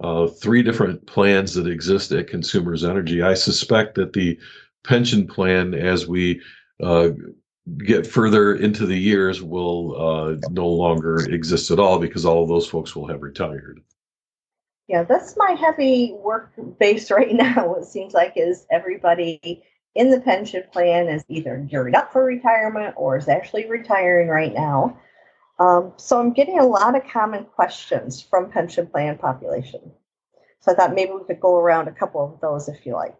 uh, 0.00 0.28
three 0.28 0.62
different 0.62 1.06
plans 1.06 1.54
that 1.54 1.66
exist 1.66 2.12
at 2.12 2.28
Consumers 2.28 2.84
Energy. 2.84 3.22
I 3.22 3.34
suspect 3.34 3.94
that 3.96 4.12
the 4.12 4.38
pension 4.84 5.26
plan, 5.26 5.74
as 5.74 6.06
we 6.06 6.40
uh, 6.80 7.10
get 7.78 8.06
further 8.06 8.54
into 8.54 8.86
the 8.86 8.96
years 8.96 9.42
will 9.42 10.00
uh, 10.00 10.36
no 10.50 10.68
longer 10.68 11.16
exist 11.30 11.70
at 11.70 11.80
all 11.80 11.98
because 11.98 12.24
all 12.24 12.42
of 12.42 12.48
those 12.48 12.68
folks 12.68 12.94
will 12.94 13.08
have 13.08 13.22
retired. 13.22 13.80
Yeah, 14.88 15.02
that's 15.02 15.36
my 15.36 15.52
heavy 15.52 16.14
work 16.14 16.52
base 16.80 17.10
right 17.10 17.32
now. 17.32 17.74
It 17.74 17.84
seems 17.84 18.14
like 18.14 18.32
is 18.36 18.66
everybody 18.70 19.62
in 19.94 20.10
the 20.10 20.20
pension 20.20 20.64
plan 20.72 21.08
is 21.08 21.24
either 21.28 21.58
gearing 21.68 21.94
up 21.94 22.12
for 22.12 22.24
retirement 22.24 22.94
or 22.96 23.16
is 23.16 23.28
actually 23.28 23.68
retiring 23.68 24.28
right 24.28 24.54
now. 24.54 24.98
Um, 25.58 25.92
so 25.96 26.20
I'm 26.20 26.32
getting 26.32 26.58
a 26.58 26.66
lot 26.66 26.96
of 26.96 27.02
common 27.10 27.44
questions 27.44 28.22
from 28.22 28.50
pension 28.50 28.86
plan 28.86 29.18
population. 29.18 29.80
So 30.60 30.72
I 30.72 30.74
thought 30.74 30.94
maybe 30.94 31.12
we 31.12 31.24
could 31.24 31.40
go 31.40 31.58
around 31.58 31.88
a 31.88 31.92
couple 31.92 32.24
of 32.24 32.40
those 32.40 32.68
if 32.68 32.86
you 32.86 32.94
like. 32.94 33.14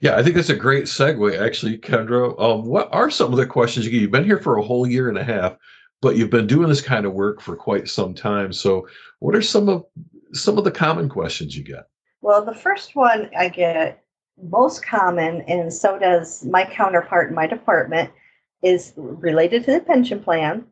Yeah, 0.00 0.16
I 0.16 0.22
think 0.22 0.34
that's 0.34 0.50
a 0.50 0.56
great 0.56 0.84
segue, 0.84 1.40
actually, 1.40 1.78
Kendra. 1.78 2.38
Um, 2.40 2.64
what 2.66 2.92
are 2.92 3.10
some 3.10 3.32
of 3.32 3.38
the 3.38 3.46
questions 3.46 3.86
you 3.86 3.92
get? 3.92 4.00
You've 4.00 4.10
been 4.10 4.24
here 4.24 4.40
for 4.40 4.58
a 4.58 4.62
whole 4.62 4.86
year 4.86 5.08
and 5.08 5.16
a 5.16 5.24
half, 5.24 5.56
but 6.02 6.16
you've 6.16 6.30
been 6.30 6.48
doing 6.48 6.68
this 6.68 6.82
kind 6.82 7.06
of 7.06 7.12
work 7.12 7.40
for 7.40 7.56
quite 7.56 7.88
some 7.88 8.12
time. 8.12 8.52
So, 8.52 8.88
what 9.20 9.36
are 9.36 9.42
some 9.42 9.68
of 9.68 9.86
some 10.34 10.58
of 10.58 10.64
the 10.64 10.70
common 10.70 11.08
questions 11.08 11.56
you 11.56 11.64
get? 11.64 11.88
Well, 12.20 12.44
the 12.44 12.54
first 12.54 12.96
one 12.96 13.30
I 13.38 13.48
get 13.48 14.02
most 14.42 14.84
common, 14.84 15.42
and 15.42 15.72
so 15.72 15.98
does 15.98 16.44
my 16.44 16.64
counterpart 16.64 17.28
in 17.28 17.34
my 17.34 17.46
department, 17.46 18.10
is 18.62 18.92
related 18.96 19.64
to 19.64 19.72
the 19.72 19.80
pension 19.80 20.22
plan. 20.22 20.66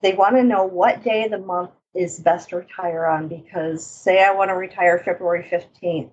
They 0.00 0.14
want 0.14 0.36
to 0.36 0.42
know 0.42 0.64
what 0.64 1.02
day 1.02 1.24
of 1.24 1.30
the 1.30 1.38
month 1.38 1.70
is 1.94 2.20
best 2.20 2.50
to 2.50 2.56
retire 2.56 3.06
on 3.06 3.28
because, 3.28 3.84
say, 3.84 4.22
I 4.22 4.32
want 4.32 4.50
to 4.50 4.54
retire 4.54 4.98
February 5.04 5.46
15th, 5.50 6.10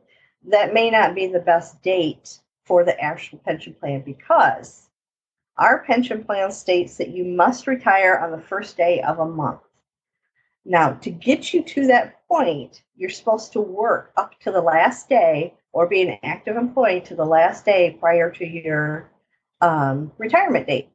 that 0.50 0.74
may 0.74 0.90
not 0.90 1.16
be 1.16 1.28
the 1.28 1.40
best 1.40 1.82
date 1.82 2.40
for 2.66 2.84
the 2.84 3.00
actual 3.00 3.40
pension 3.40 3.74
plan 3.74 4.02
because 4.02 4.90
our 5.58 5.84
pension 5.84 6.24
plan 6.24 6.52
states 6.52 6.98
that 6.98 7.10
you 7.10 7.26
must 7.26 7.68
retire 7.68 8.18
on 8.18 8.32
the 8.32 8.42
first 8.42 8.76
day 8.76 9.02
of 9.02 9.20
a 9.20 9.26
month. 9.26 9.60
Now, 10.66 10.94
to 10.94 11.10
get 11.10 11.54
you 11.54 11.62
to 11.64 11.88
that 11.88 12.26
point, 12.28 12.84
you're 12.96 13.10
supposed 13.10 13.52
to 13.54 13.62
work 13.62 14.14
up 14.16 14.40
to 14.42 14.52
the 14.52 14.62
last 14.62 15.10
day 15.10 15.56
or 15.74 15.88
be 15.88 16.04
an 16.04 16.18
active 16.24 16.56
employee 16.56 17.02
to 17.02 17.16
the 17.16 17.26
last 17.26 17.66
day 17.66 17.98
prior 18.00 18.32
to 18.32 18.46
your 18.46 19.10
um, 19.60 20.12
retirement 20.18 20.68
date. 20.68 20.90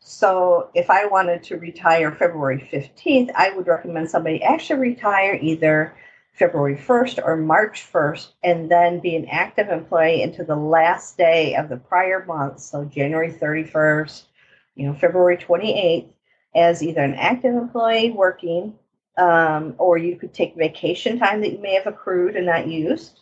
So, 0.00 0.70
if 0.74 0.90
I 0.90 1.06
wanted 1.06 1.42
to 1.44 1.56
retire 1.56 2.12
February 2.12 2.68
15th, 2.72 3.30
I 3.34 3.50
would 3.50 3.66
recommend 3.66 4.10
somebody 4.10 4.42
actually 4.42 4.80
retire 4.80 5.38
either 5.40 5.94
February 6.32 6.76
1st 6.76 7.24
or 7.24 7.36
March 7.36 7.86
1st 7.92 8.28
and 8.42 8.70
then 8.70 9.00
be 9.00 9.16
an 9.16 9.26
active 9.26 9.68
employee 9.68 10.22
into 10.22 10.44
the 10.44 10.56
last 10.56 11.16
day 11.16 11.54
of 11.54 11.68
the 11.68 11.76
prior 11.76 12.24
month, 12.26 12.60
so 12.60 12.84
January 12.84 13.32
31st, 13.32 14.24
you 14.74 14.86
know, 14.86 14.94
February 14.94 15.36
28th, 15.36 16.08
as 16.56 16.82
either 16.82 17.02
an 17.02 17.14
active 17.14 17.54
employee 17.54 18.10
working 18.10 18.74
um, 19.16 19.74
or 19.78 19.98
you 19.98 20.16
could 20.16 20.34
take 20.34 20.56
vacation 20.56 21.18
time 21.18 21.40
that 21.40 21.52
you 21.52 21.58
may 21.58 21.74
have 21.74 21.86
accrued 21.86 22.36
and 22.36 22.46
not 22.46 22.68
used, 22.68 23.20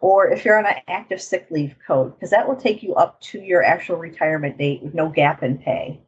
or 0.00 0.28
if 0.28 0.44
you're 0.44 0.58
on 0.58 0.66
an 0.66 0.82
active 0.88 1.20
sick 1.20 1.46
leave 1.50 1.74
code, 1.86 2.14
because 2.14 2.30
that 2.30 2.46
will 2.46 2.56
take 2.56 2.82
you 2.82 2.94
up 2.94 3.20
to 3.20 3.40
your 3.40 3.62
actual 3.62 3.96
retirement 3.96 4.58
date 4.58 4.82
with 4.82 4.94
no 4.94 5.08
gap 5.08 5.42
in 5.42 5.58
pay. 5.58 6.00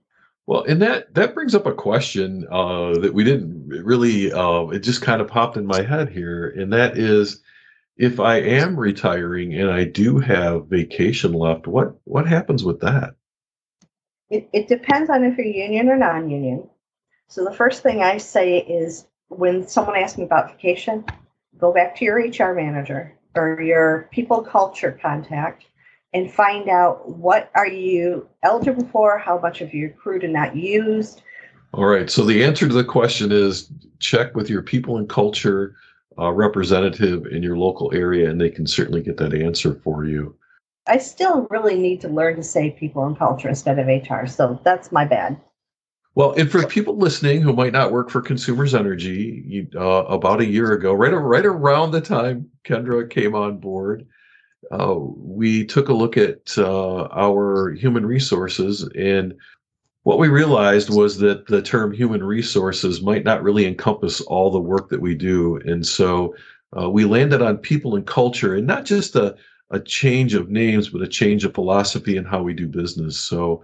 Well, 0.47 0.65
and 0.65 0.83
that 0.83 1.15
that 1.15 1.35
brings 1.35 1.55
up 1.55 1.67
a 1.67 1.75
question 1.75 2.47
uh, 2.51 2.99
that 2.99 3.15
we 3.15 3.23
didn't 3.23 3.69
really. 3.69 4.33
Uh, 4.33 4.67
it 4.69 4.81
just 4.81 5.03
kind 5.03 5.21
of 5.21 5.29
popped 5.29 5.57
in 5.57 5.67
my 5.67 5.83
head 5.83 6.09
here, 6.09 6.49
and 6.51 6.73
that 6.73 6.99
is, 6.99 7.41
if 7.97 8.19
I 8.19 8.37
am 8.41 8.79
retiring 8.79 9.55
and 9.55 9.71
I 9.71 9.85
do 9.85 10.19
have 10.19 10.67
vacation 10.67 11.33
left, 11.33 11.67
what 11.67 11.95
what 12.05 12.27
happens 12.27 12.65
with 12.65 12.81
that? 12.81 13.15
It, 14.31 14.49
it 14.53 14.67
depends 14.67 15.11
on 15.11 15.25
if 15.25 15.37
you're 15.37 15.47
union 15.47 15.89
or 15.89 15.97
non-union. 15.97 16.69
So 17.29 17.45
the 17.45 17.55
first 17.55 17.83
thing 17.83 18.03
I 18.03 18.17
say 18.17 18.59
is 18.59 19.07
when 19.39 19.67
someone 19.67 19.97
asks 19.97 20.19
me 20.19 20.25
about 20.25 20.53
vacation, 20.53 21.05
go 21.59 21.73
back 21.73 21.97
to 21.97 22.05
your 22.05 22.17
HR 22.17 22.55
manager 22.55 23.17
or 23.35 23.61
your 23.61 24.09
people 24.12 24.43
culture 24.43 24.99
contact 25.01 25.65
and 26.12 26.31
find 26.31 26.69
out 26.69 27.09
what 27.09 27.51
are 27.55 27.67
you 27.67 28.29
eligible 28.43 28.87
for, 28.87 29.19
how 29.19 29.39
much 29.39 29.61
of 29.61 29.73
you 29.73 29.87
accrued 29.87 30.25
and 30.25 30.33
not 30.33 30.55
used. 30.55 31.23
All 31.73 31.87
right. 31.87 32.11
So 32.11 32.25
the 32.25 32.45
answer 32.45 32.69
to 32.69 32.75
the 32.75 32.85
question 32.85 33.33
is 33.33 33.73
check 33.99 34.35
with 34.35 34.51
your 34.51 34.62
people 34.62 34.99
and 34.99 35.09
culture 35.09 35.75
uh, 36.19 36.31
representative 36.31 37.27
in 37.27 37.43
your 37.43 37.57
local 37.57 37.91
area, 37.95 38.29
and 38.29 38.39
they 38.39 38.51
can 38.51 38.67
certainly 38.67 39.03
get 39.03 39.17
that 39.17 39.33
answer 39.33 39.81
for 39.83 40.05
you. 40.05 40.37
I 40.87 40.99
still 40.99 41.47
really 41.49 41.77
need 41.77 42.01
to 42.03 42.09
learn 42.09 42.37
to 42.37 42.43
say 42.43 42.71
people 42.71 43.07
and 43.07 43.17
culture 43.17 43.49
instead 43.49 43.79
of 43.79 43.87
HR. 43.87 44.27
So 44.27 44.61
that's 44.65 44.93
my 44.93 45.07
bad. 45.07 45.41
Well, 46.14 46.33
and 46.33 46.50
for 46.50 46.66
people 46.66 46.99
listening 46.99 47.40
who 47.40 47.54
might 47.54 47.73
not 47.73 47.90
work 47.90 48.11
for 48.11 48.21
Consumers 48.21 48.75
Energy, 48.75 49.42
you, 49.47 49.69
uh, 49.75 50.04
about 50.04 50.40
a 50.40 50.47
year 50.47 50.73
ago, 50.73 50.92
right 50.92 51.12
right 51.12 51.47
around 51.47 51.90
the 51.92 52.02
time 52.02 52.50
Kendra 52.64 53.09
came 53.09 53.35
on 53.35 53.59
board, 53.59 54.07
uh, 54.71 54.95
we 54.99 55.64
took 55.64 55.88
a 55.88 55.95
look 55.95 56.19
at 56.19 56.52
uh, 56.59 57.04
our 57.12 57.73
human 57.73 58.04
resources, 58.04 58.83
and 58.95 59.35
what 60.02 60.19
we 60.19 60.28
realized 60.28 60.90
was 60.90 61.16
that 61.19 61.47
the 61.47 61.62
term 61.62 61.92
human 61.92 62.23
resources 62.23 63.00
might 63.00 63.25
not 63.25 63.42
really 63.42 63.66
encompass 63.66 64.21
all 64.21 64.50
the 64.50 64.61
work 64.61 64.90
that 64.90 65.00
we 65.00 65.14
do, 65.14 65.57
and 65.64 65.87
so 65.87 66.35
uh, 66.78 66.90
we 66.90 67.07
landed 67.07 67.40
on 67.40 67.57
people 67.57 67.95
and 67.97 68.07
culture, 68.07 68.54
and 68.54 68.66
not 68.66 68.85
just 68.85 69.16
a 69.16 69.35
a 69.71 69.81
change 69.81 70.35
of 70.35 70.50
names, 70.50 70.90
but 70.90 71.00
a 71.00 71.09
change 71.09 71.45
of 71.47 71.54
philosophy 71.54 72.19
and 72.19 72.28
how 72.28 72.42
we 72.42 72.52
do 72.52 72.69
business. 72.69 73.19
So 73.19 73.62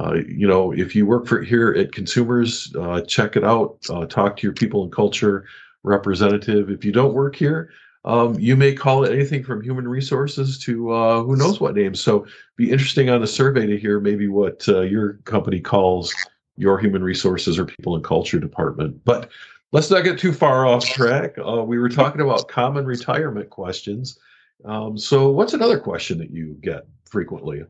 uh, 0.00 0.14
you 0.28 0.46
know, 0.46 0.72
if 0.72 0.94
you 0.94 1.06
work 1.06 1.26
for 1.26 1.42
here 1.42 1.72
at 1.72 1.92
Consumers, 1.92 2.74
uh, 2.76 3.00
check 3.02 3.36
it 3.36 3.44
out. 3.44 3.78
Uh, 3.88 4.06
talk 4.06 4.36
to 4.36 4.42
your 4.46 4.52
people 4.52 4.82
and 4.82 4.92
culture 4.92 5.46
representative. 5.82 6.70
If 6.70 6.84
you 6.84 6.92
don't 6.92 7.14
work 7.14 7.36
here, 7.36 7.70
um, 8.04 8.38
you 8.38 8.56
may 8.56 8.74
call 8.74 9.04
it 9.04 9.12
anything 9.12 9.42
from 9.42 9.62
human 9.62 9.88
resources 9.88 10.58
to 10.60 10.90
uh, 10.92 11.22
who 11.22 11.36
knows 11.36 11.60
what 11.60 11.74
names. 11.74 12.00
So, 12.00 12.26
be 12.56 12.70
interesting 12.70 13.10
on 13.10 13.20
the 13.20 13.26
survey 13.26 13.66
to 13.66 13.78
hear 13.78 14.00
maybe 14.00 14.28
what 14.28 14.68
uh, 14.68 14.82
your 14.82 15.14
company 15.24 15.60
calls 15.60 16.14
your 16.56 16.78
human 16.78 17.02
resources 17.02 17.58
or 17.58 17.64
people 17.64 17.94
and 17.94 18.04
culture 18.04 18.38
department. 18.38 19.04
But 19.04 19.30
let's 19.72 19.90
not 19.90 20.04
get 20.04 20.18
too 20.18 20.32
far 20.32 20.66
off 20.66 20.84
track. 20.84 21.36
we 21.36 21.78
were 21.78 21.88
talking 21.88 22.20
about 22.20 22.48
common 22.48 22.86
retirement 22.86 23.50
questions. 23.50 24.18
Um, 24.64 24.96
so, 24.98 25.30
what's 25.30 25.54
another 25.54 25.78
question 25.78 26.18
that 26.18 26.30
you 26.30 26.56
get 26.60 26.86
frequently? 27.04 27.64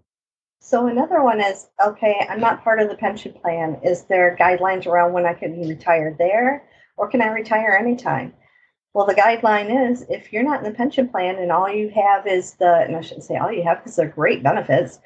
So 0.59 0.87
another 0.87 1.23
one 1.23 1.41
is 1.41 1.69
okay, 1.85 2.27
I'm 2.29 2.41
not 2.41 2.65
part 2.65 2.81
of 2.81 2.89
the 2.89 2.97
pension 2.97 3.33
plan. 3.33 3.79
Is 3.85 4.05
there 4.05 4.37
guidelines 4.39 4.87
around 4.87 5.13
when 5.13 5.27
I 5.27 5.35
can 5.35 5.61
retire 5.69 6.15
there 6.19 6.69
or 6.97 7.09
can 7.09 7.23
I 7.23 7.29
retire 7.29 7.77
anytime? 7.79 8.35
Well, 8.93 9.07
the 9.07 9.15
guideline 9.15 9.91
is 9.91 10.07
if 10.09 10.33
you're 10.33 10.43
not 10.43 10.59
in 10.59 10.65
the 10.65 10.77
pension 10.77 11.09
plan 11.09 11.37
and 11.37 11.53
all 11.53 11.69
you 11.69 11.91
have 11.91 12.27
is 12.27 12.55
the, 12.55 12.81
and 12.81 12.97
I 12.97 13.03
shouldn't 13.03 13.25
say 13.25 13.37
all 13.37 13.53
you 13.53 13.63
have 13.63 13.79
because 13.79 13.95
they're 13.95 14.09
great 14.09 14.43
benefits. 14.43 15.01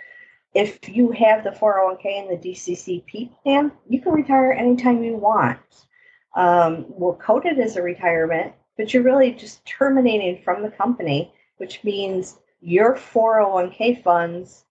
If 0.55 0.89
you 0.89 1.11
have 1.11 1.43
the 1.43 1.51
401k 1.51 2.07
and 2.07 2.31
the 2.31 2.51
DCCP 2.51 3.31
plan, 3.43 3.73
you 3.89 4.01
can 4.01 4.13
retire 4.13 4.53
anytime 4.53 5.03
you 5.03 5.17
want. 5.17 5.59
Um, 6.37 6.87
we'll 6.89 7.17
code 7.17 7.47
it 7.47 7.59
as 7.59 7.77
a 7.77 7.83
retirement, 7.83 8.53
but 8.77 8.95
you're 8.95 9.03
really 9.03 9.33
just 9.33 9.65
terminating 9.67 10.41
from 10.43 10.63
the 10.63 10.71
company, 10.71 11.33
which 11.57 11.83
means 11.83 12.39
your 12.61 12.95
401k 12.95 14.03
funds 14.03 14.65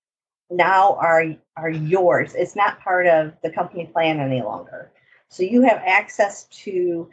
now 0.50 0.96
are 0.96 1.36
are 1.56 1.70
yours. 1.70 2.34
It's 2.36 2.56
not 2.56 2.79
part 2.79 3.08
of 3.08 3.34
the 3.44 3.50
company 3.50 3.86
plan 3.86 4.20
any 4.20 4.41
longer. 4.41 4.91
So 5.29 5.44
you 5.44 5.62
have 5.62 5.82
access 5.86 6.46
to 6.63 7.10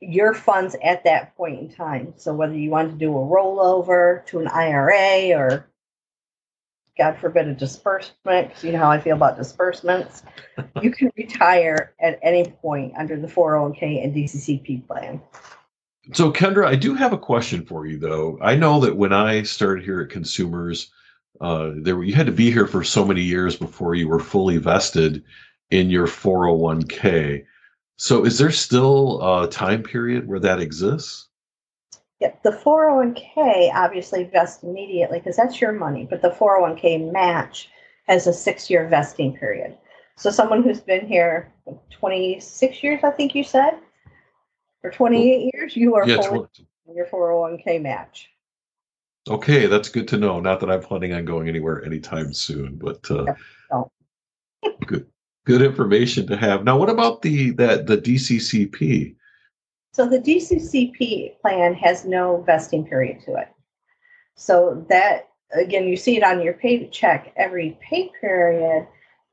your 0.00 0.34
funds 0.34 0.76
at 0.82 1.04
that 1.04 1.36
point 1.36 1.60
in 1.60 1.74
time. 1.74 2.14
So 2.16 2.34
whether 2.34 2.54
you 2.54 2.70
want 2.70 2.90
to 2.90 2.96
do 2.96 3.16
a 3.16 3.20
rollover 3.20 4.26
to 4.26 4.40
an 4.40 4.48
IRA 4.48 5.36
or 5.38 5.68
God 6.98 7.18
forbid 7.18 7.46
a 7.48 7.54
disbursement, 7.54 8.48
because 8.48 8.64
you 8.64 8.72
know 8.72 8.78
how 8.78 8.90
I 8.90 9.00
feel 9.00 9.16
about 9.16 9.36
disbursements, 9.36 10.22
you 10.82 10.90
can 10.90 11.10
retire 11.16 11.94
at 12.00 12.18
any 12.22 12.44
point 12.44 12.94
under 12.98 13.18
the 13.18 13.26
401k 13.26 14.02
and 14.02 14.14
DCCP 14.14 14.86
plan. 14.86 15.20
So, 16.12 16.32
Kendra, 16.32 16.66
I 16.66 16.76
do 16.76 16.94
have 16.94 17.12
a 17.12 17.18
question 17.18 17.66
for 17.66 17.84
you, 17.86 17.98
though. 17.98 18.38
I 18.40 18.54
know 18.54 18.80
that 18.80 18.96
when 18.96 19.12
I 19.12 19.42
started 19.42 19.84
here 19.84 20.00
at 20.00 20.08
Consumers, 20.08 20.90
uh, 21.40 21.70
there 21.76 22.02
you 22.02 22.14
had 22.14 22.26
to 22.26 22.32
be 22.32 22.50
here 22.50 22.66
for 22.66 22.84
so 22.84 23.04
many 23.04 23.22
years 23.22 23.56
before 23.56 23.94
you 23.94 24.08
were 24.08 24.20
fully 24.20 24.58
vested 24.58 25.22
in 25.70 25.90
your 25.90 26.06
401k. 26.06 27.44
So 27.96 28.24
is 28.24 28.38
there 28.38 28.50
still 28.50 29.42
a 29.42 29.48
time 29.48 29.82
period 29.82 30.28
where 30.28 30.40
that 30.40 30.60
exists? 30.60 31.28
Yeah, 32.20 32.32
the 32.42 32.50
401k 32.50 33.74
obviously 33.74 34.24
vests 34.24 34.62
immediately 34.62 35.18
because 35.18 35.36
that's 35.36 35.60
your 35.60 35.72
money, 35.72 36.06
but 36.08 36.22
the 36.22 36.30
401k 36.30 37.12
match 37.12 37.68
has 38.06 38.26
a 38.26 38.32
six 38.32 38.70
year 38.70 38.88
vesting 38.88 39.36
period. 39.36 39.76
So 40.16 40.30
someone 40.30 40.62
who's 40.62 40.80
been 40.80 41.06
here 41.06 41.52
26 41.90 42.82
years, 42.82 43.00
I 43.04 43.10
think 43.10 43.34
you 43.34 43.44
said, 43.44 43.78
or 44.82 44.90
28 44.90 45.50
years, 45.54 45.76
you 45.76 45.94
are 45.94 46.08
yeah, 46.08 46.16
fully 46.22 46.38
20. 46.38 46.66
your 46.94 47.06
401k 47.06 47.82
match. 47.82 48.30
Okay, 49.28 49.66
that's 49.66 49.88
good 49.88 50.06
to 50.08 50.16
know. 50.16 50.38
Not 50.38 50.60
that 50.60 50.70
I'm 50.70 50.82
planning 50.82 51.12
on 51.12 51.24
going 51.24 51.48
anywhere 51.48 51.84
anytime 51.84 52.32
soon, 52.32 52.76
but 52.76 53.10
uh, 53.10 53.34
no. 53.72 53.90
good 54.86 55.06
good 55.44 55.62
information 55.62 56.26
to 56.28 56.36
have. 56.36 56.64
Now, 56.64 56.78
what 56.78 56.90
about 56.90 57.22
the 57.22 57.50
that 57.52 57.86
the 57.86 57.98
DCCP? 57.98 59.16
So 59.92 60.06
the 60.06 60.20
DCCP 60.20 61.40
plan 61.40 61.74
has 61.74 62.04
no 62.04 62.42
vesting 62.46 62.86
period 62.86 63.20
to 63.24 63.34
it. 63.34 63.48
So 64.36 64.86
that 64.90 65.30
again, 65.52 65.88
you 65.88 65.96
see 65.96 66.16
it 66.16 66.22
on 66.22 66.40
your 66.40 66.54
paycheck 66.54 67.32
every 67.36 67.78
pay 67.80 68.10
period 68.20 68.86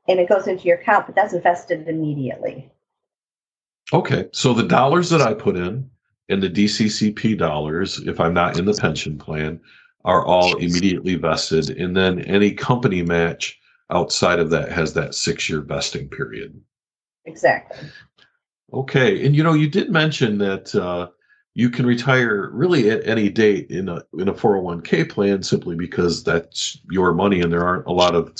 and 0.08 0.20
it 0.20 0.28
goes 0.28 0.46
into 0.46 0.64
your 0.64 0.78
account, 0.78 1.06
but 1.06 1.14
that's 1.14 1.32
invested 1.32 1.88
immediately. 1.88 2.70
Okay. 3.92 4.28
So 4.32 4.54
the 4.54 4.62
dollars 4.62 5.10
that 5.10 5.22
I 5.22 5.34
put 5.34 5.56
in 5.56 5.88
and 6.28 6.42
the 6.42 6.50
DCCP 6.50 7.38
dollars, 7.38 8.00
if 8.00 8.18
I'm 8.18 8.34
not 8.34 8.58
in 8.58 8.64
the 8.64 8.74
pension 8.74 9.18
plan, 9.18 9.60
are 10.04 10.24
all 10.24 10.56
immediately 10.56 11.14
vested. 11.14 11.70
And 11.70 11.96
then 11.96 12.20
any 12.20 12.52
company 12.52 13.02
match 13.02 13.58
outside 13.90 14.38
of 14.38 14.50
that 14.50 14.70
has 14.70 14.92
that 14.94 15.14
six 15.14 15.48
year 15.48 15.60
vesting 15.60 16.08
period. 16.08 16.60
Exactly. 17.24 17.88
Okay. 18.72 19.24
And 19.24 19.34
you 19.34 19.42
know, 19.42 19.54
you 19.54 19.68
did 19.68 19.90
mention 19.90 20.38
that 20.38 20.74
uh, 20.74 21.08
you 21.54 21.70
can 21.70 21.86
retire 21.86 22.50
really 22.52 22.90
at 22.90 23.06
any 23.06 23.30
date 23.30 23.70
in 23.70 23.88
a 23.88 24.02
in 24.18 24.28
a 24.28 24.34
401k 24.34 25.08
plan 25.08 25.42
simply 25.42 25.76
because 25.76 26.22
that's 26.24 26.78
your 26.90 27.14
money 27.14 27.40
and 27.40 27.52
there 27.52 27.64
aren't 27.64 27.86
a 27.86 27.92
lot 27.92 28.14
of 28.14 28.34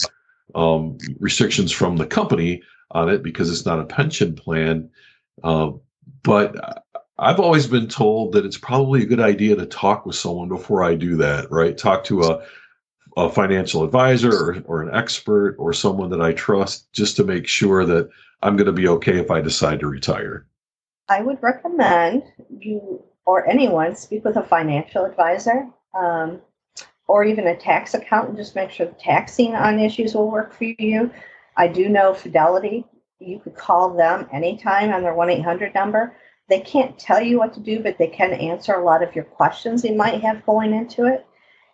um, 0.55 0.99
restrictions 1.21 1.73
from 1.73 1.97
the 1.97 2.07
company 2.07 2.63
on 2.91 3.09
it 3.09 3.23
because 3.23 3.51
it's 3.51 3.67
not 3.67 3.81
a 3.81 3.85
pension 3.85 4.35
plan. 4.35 4.91
Uh, 5.43 5.71
but 6.23 6.84
I've 7.19 7.39
always 7.39 7.67
been 7.67 7.87
told 7.87 8.33
that 8.33 8.45
it's 8.45 8.59
probably 8.59 9.03
a 9.03 9.07
good 9.07 9.21
idea 9.21 9.55
to 9.57 9.67
talk 9.67 10.05
with 10.05 10.17
someone 10.17 10.49
before 10.49 10.83
I 10.83 10.95
do 10.95 11.17
that, 11.17 11.51
right? 11.51 11.79
Talk 11.79 12.03
to 12.05 12.23
a, 12.23 12.45
a 13.17 13.31
financial 13.31 13.85
advisor 13.85 14.33
or, 14.33 14.63
or 14.67 14.83
an 14.83 14.95
expert 14.95 15.55
or 15.59 15.73
someone 15.73 16.11
that 16.11 16.21
I 16.21 16.33
trust 16.33 16.93
just 16.93 17.17
to 17.17 17.25
make 17.25 17.47
sure 17.47 17.85
that 17.85 18.11
I'm 18.43 18.57
going 18.57 18.67
to 18.67 18.73
be 18.73 18.89
okay 18.89 19.19
if 19.19 19.31
I 19.31 19.41
decide 19.41 19.81
to 19.81 19.87
retire. 19.87 20.47
I 21.09 21.23
would 21.23 21.41
recommend 21.41 22.25
you 22.59 23.03
or 23.27 23.47
anyone 23.47 23.95
speak 23.95 24.25
with 24.25 24.37
a 24.37 24.43
financial 24.43 25.05
advisor 25.05 25.69
um, 25.97 26.41
or 27.07 27.25
even 27.25 27.47
a 27.47 27.57
tax 27.57 27.95
accountant. 27.95 28.39
Just 28.39 28.57
make 28.57 28.71
sure 28.71 28.87
the 28.87 28.93
taxing 28.95 29.55
on 29.55 29.79
issues 29.79 30.15
will 30.15 30.31
work 30.31 30.53
for 30.53 30.65
you. 30.65 31.11
I 31.57 31.69
do 31.69 31.89
know 31.89 32.13
Fidelity. 32.13 32.85
You 33.21 33.39
could 33.39 33.55
call 33.55 33.95
them 33.95 34.29
anytime 34.33 34.93
on 34.93 35.03
their 35.03 35.15
1 35.15 35.31
800 35.31 35.75
number. 35.75 36.17
They 36.49 36.61
can't 36.61 36.99
tell 36.99 37.23
you 37.23 37.39
what 37.39 37.55
to 37.55 37.61
do, 37.61 37.81
but 37.81 37.99
they 37.99 38.09
can 38.09 38.33
answer 38.33 38.75
a 38.75 38.85
lot 38.85 39.03
of 39.03 39.15
your 39.15 39.25
questions 39.25 39.85
you 39.85 39.95
might 39.95 40.21
have 40.21 40.45
going 40.45 40.75
into 40.75 41.07
it. 41.07 41.27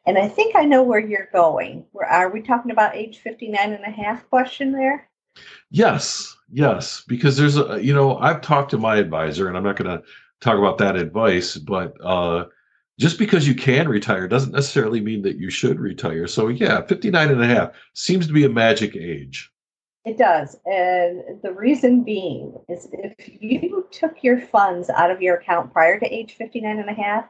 And 0.06 0.16
I 0.16 0.28
think 0.28 0.56
I 0.56 0.64
know 0.64 0.82
where 0.82 1.00
you're 1.00 1.28
going. 1.32 1.84
Where 1.92 2.08
are 2.08 2.30
we 2.30 2.40
talking 2.42 2.70
about 2.70 2.96
age 2.96 3.18
59 3.18 3.72
and 3.72 3.84
a 3.84 3.90
half 3.90 4.28
question 4.28 4.72
there? 4.72 5.08
Yes, 5.70 6.36
yes, 6.50 7.04
because 7.06 7.36
there's 7.36 7.56
a 7.56 7.82
you 7.82 7.94
know 7.94 8.18
I've 8.18 8.40
talked 8.40 8.70
to 8.70 8.78
my 8.78 8.96
advisor, 8.96 9.48
and 9.48 9.56
I'm 9.56 9.62
not 9.62 9.76
going 9.76 9.98
to 9.98 10.04
talk 10.40 10.58
about 10.58 10.78
that 10.78 10.96
advice, 10.96 11.56
but 11.56 11.94
uh, 12.02 12.46
just 12.98 13.18
because 13.18 13.46
you 13.46 13.54
can 13.54 13.88
retire 13.88 14.26
doesn't 14.26 14.52
necessarily 14.52 15.00
mean 15.00 15.22
that 15.22 15.38
you 15.38 15.50
should 15.50 15.78
retire. 15.78 16.26
So 16.26 16.48
yeah, 16.48 16.82
59 16.82 17.30
and 17.30 17.42
a 17.42 17.46
half 17.46 17.72
seems 17.94 18.26
to 18.26 18.32
be 18.32 18.44
a 18.44 18.48
magic 18.48 18.96
age. 18.96 19.50
It 20.04 20.16
does. 20.16 20.56
And 20.64 21.40
the 21.42 21.52
reason 21.52 22.04
being 22.04 22.58
is 22.68 22.88
if 22.92 23.14
you 23.40 23.86
took 23.90 24.22
your 24.22 24.40
funds 24.40 24.88
out 24.88 25.10
of 25.10 25.20
your 25.20 25.36
account 25.36 25.72
prior 25.72 26.00
to 26.00 26.06
age 26.06 26.34
59 26.34 26.78
and 26.78 26.88
a 26.88 26.94
half, 26.94 27.26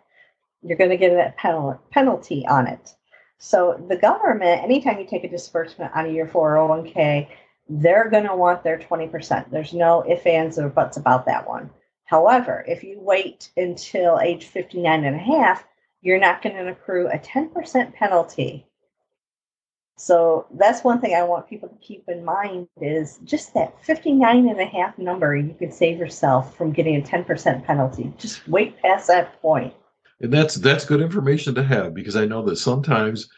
you're 0.63 0.79
going 0.79 0.91
to 0.91 0.97
get 0.97 1.13
a 1.13 1.79
penalty 1.91 2.47
on 2.47 2.67
it. 2.69 2.95
So 3.39 3.85
the 3.89 3.97
government, 3.97 4.63
anytime 4.63 4.99
you 5.01 5.07
take 5.07 5.25
a 5.25 5.29
disbursement 5.29 5.91
out 5.95 6.07
of 6.07 6.13
your 6.13 6.27
401k, 6.27 7.29
they're 7.69 8.11
going 8.11 8.27
to 8.27 8.37
want 8.37 8.63
their 8.63 8.79
20%. 8.79 9.51
There's 9.51 9.73
no 9.73 10.05
ifs, 10.09 10.27
ands, 10.27 10.59
or 10.59 10.69
buts 10.69 10.97
about 10.97 11.27
that 11.27 11.49
one. 11.49 11.71
However, 12.05 12.65
if 12.69 12.85
you 12.85 13.01
wait 13.01 13.51
until 13.57 14.21
age 14.21 14.47
59 14.47 15.05
and 15.05 15.17
a 15.17 15.19
half, 15.19 15.65
you're 16.03 16.19
not 16.19 16.43
going 16.43 16.57
to 16.57 16.69
accrue 16.69 17.09
a 17.09 17.19
10% 17.19 17.95
penalty. 17.95 18.67
So 20.01 20.47
that's 20.53 20.83
one 20.83 20.99
thing 20.99 21.15
I 21.15 21.23
want 21.25 21.47
people 21.47 21.69
to 21.69 21.77
keep 21.77 22.09
in 22.09 22.25
mind 22.25 22.69
is 22.81 23.19
just 23.23 23.53
that 23.53 23.85
59 23.85 24.49
and 24.49 24.59
a 24.59 24.65
half 24.65 24.97
number, 24.97 25.37
you 25.37 25.53
could 25.53 25.75
save 25.75 25.99
yourself 25.99 26.57
from 26.57 26.73
getting 26.73 26.97
a 26.97 27.03
10% 27.03 27.67
penalty. 27.67 28.11
Just 28.17 28.49
wait 28.49 28.81
past 28.81 29.09
that 29.09 29.39
point. 29.43 29.75
And 30.23 30.33
that's 30.33 30.55
that's 30.55 30.87
good 30.87 31.03
information 31.03 31.55
to 31.55 31.63
have 31.63 31.93
because 31.93 32.17
I 32.17 32.25
know 32.25 32.43
that 32.47 32.57
sometimes 32.57 33.29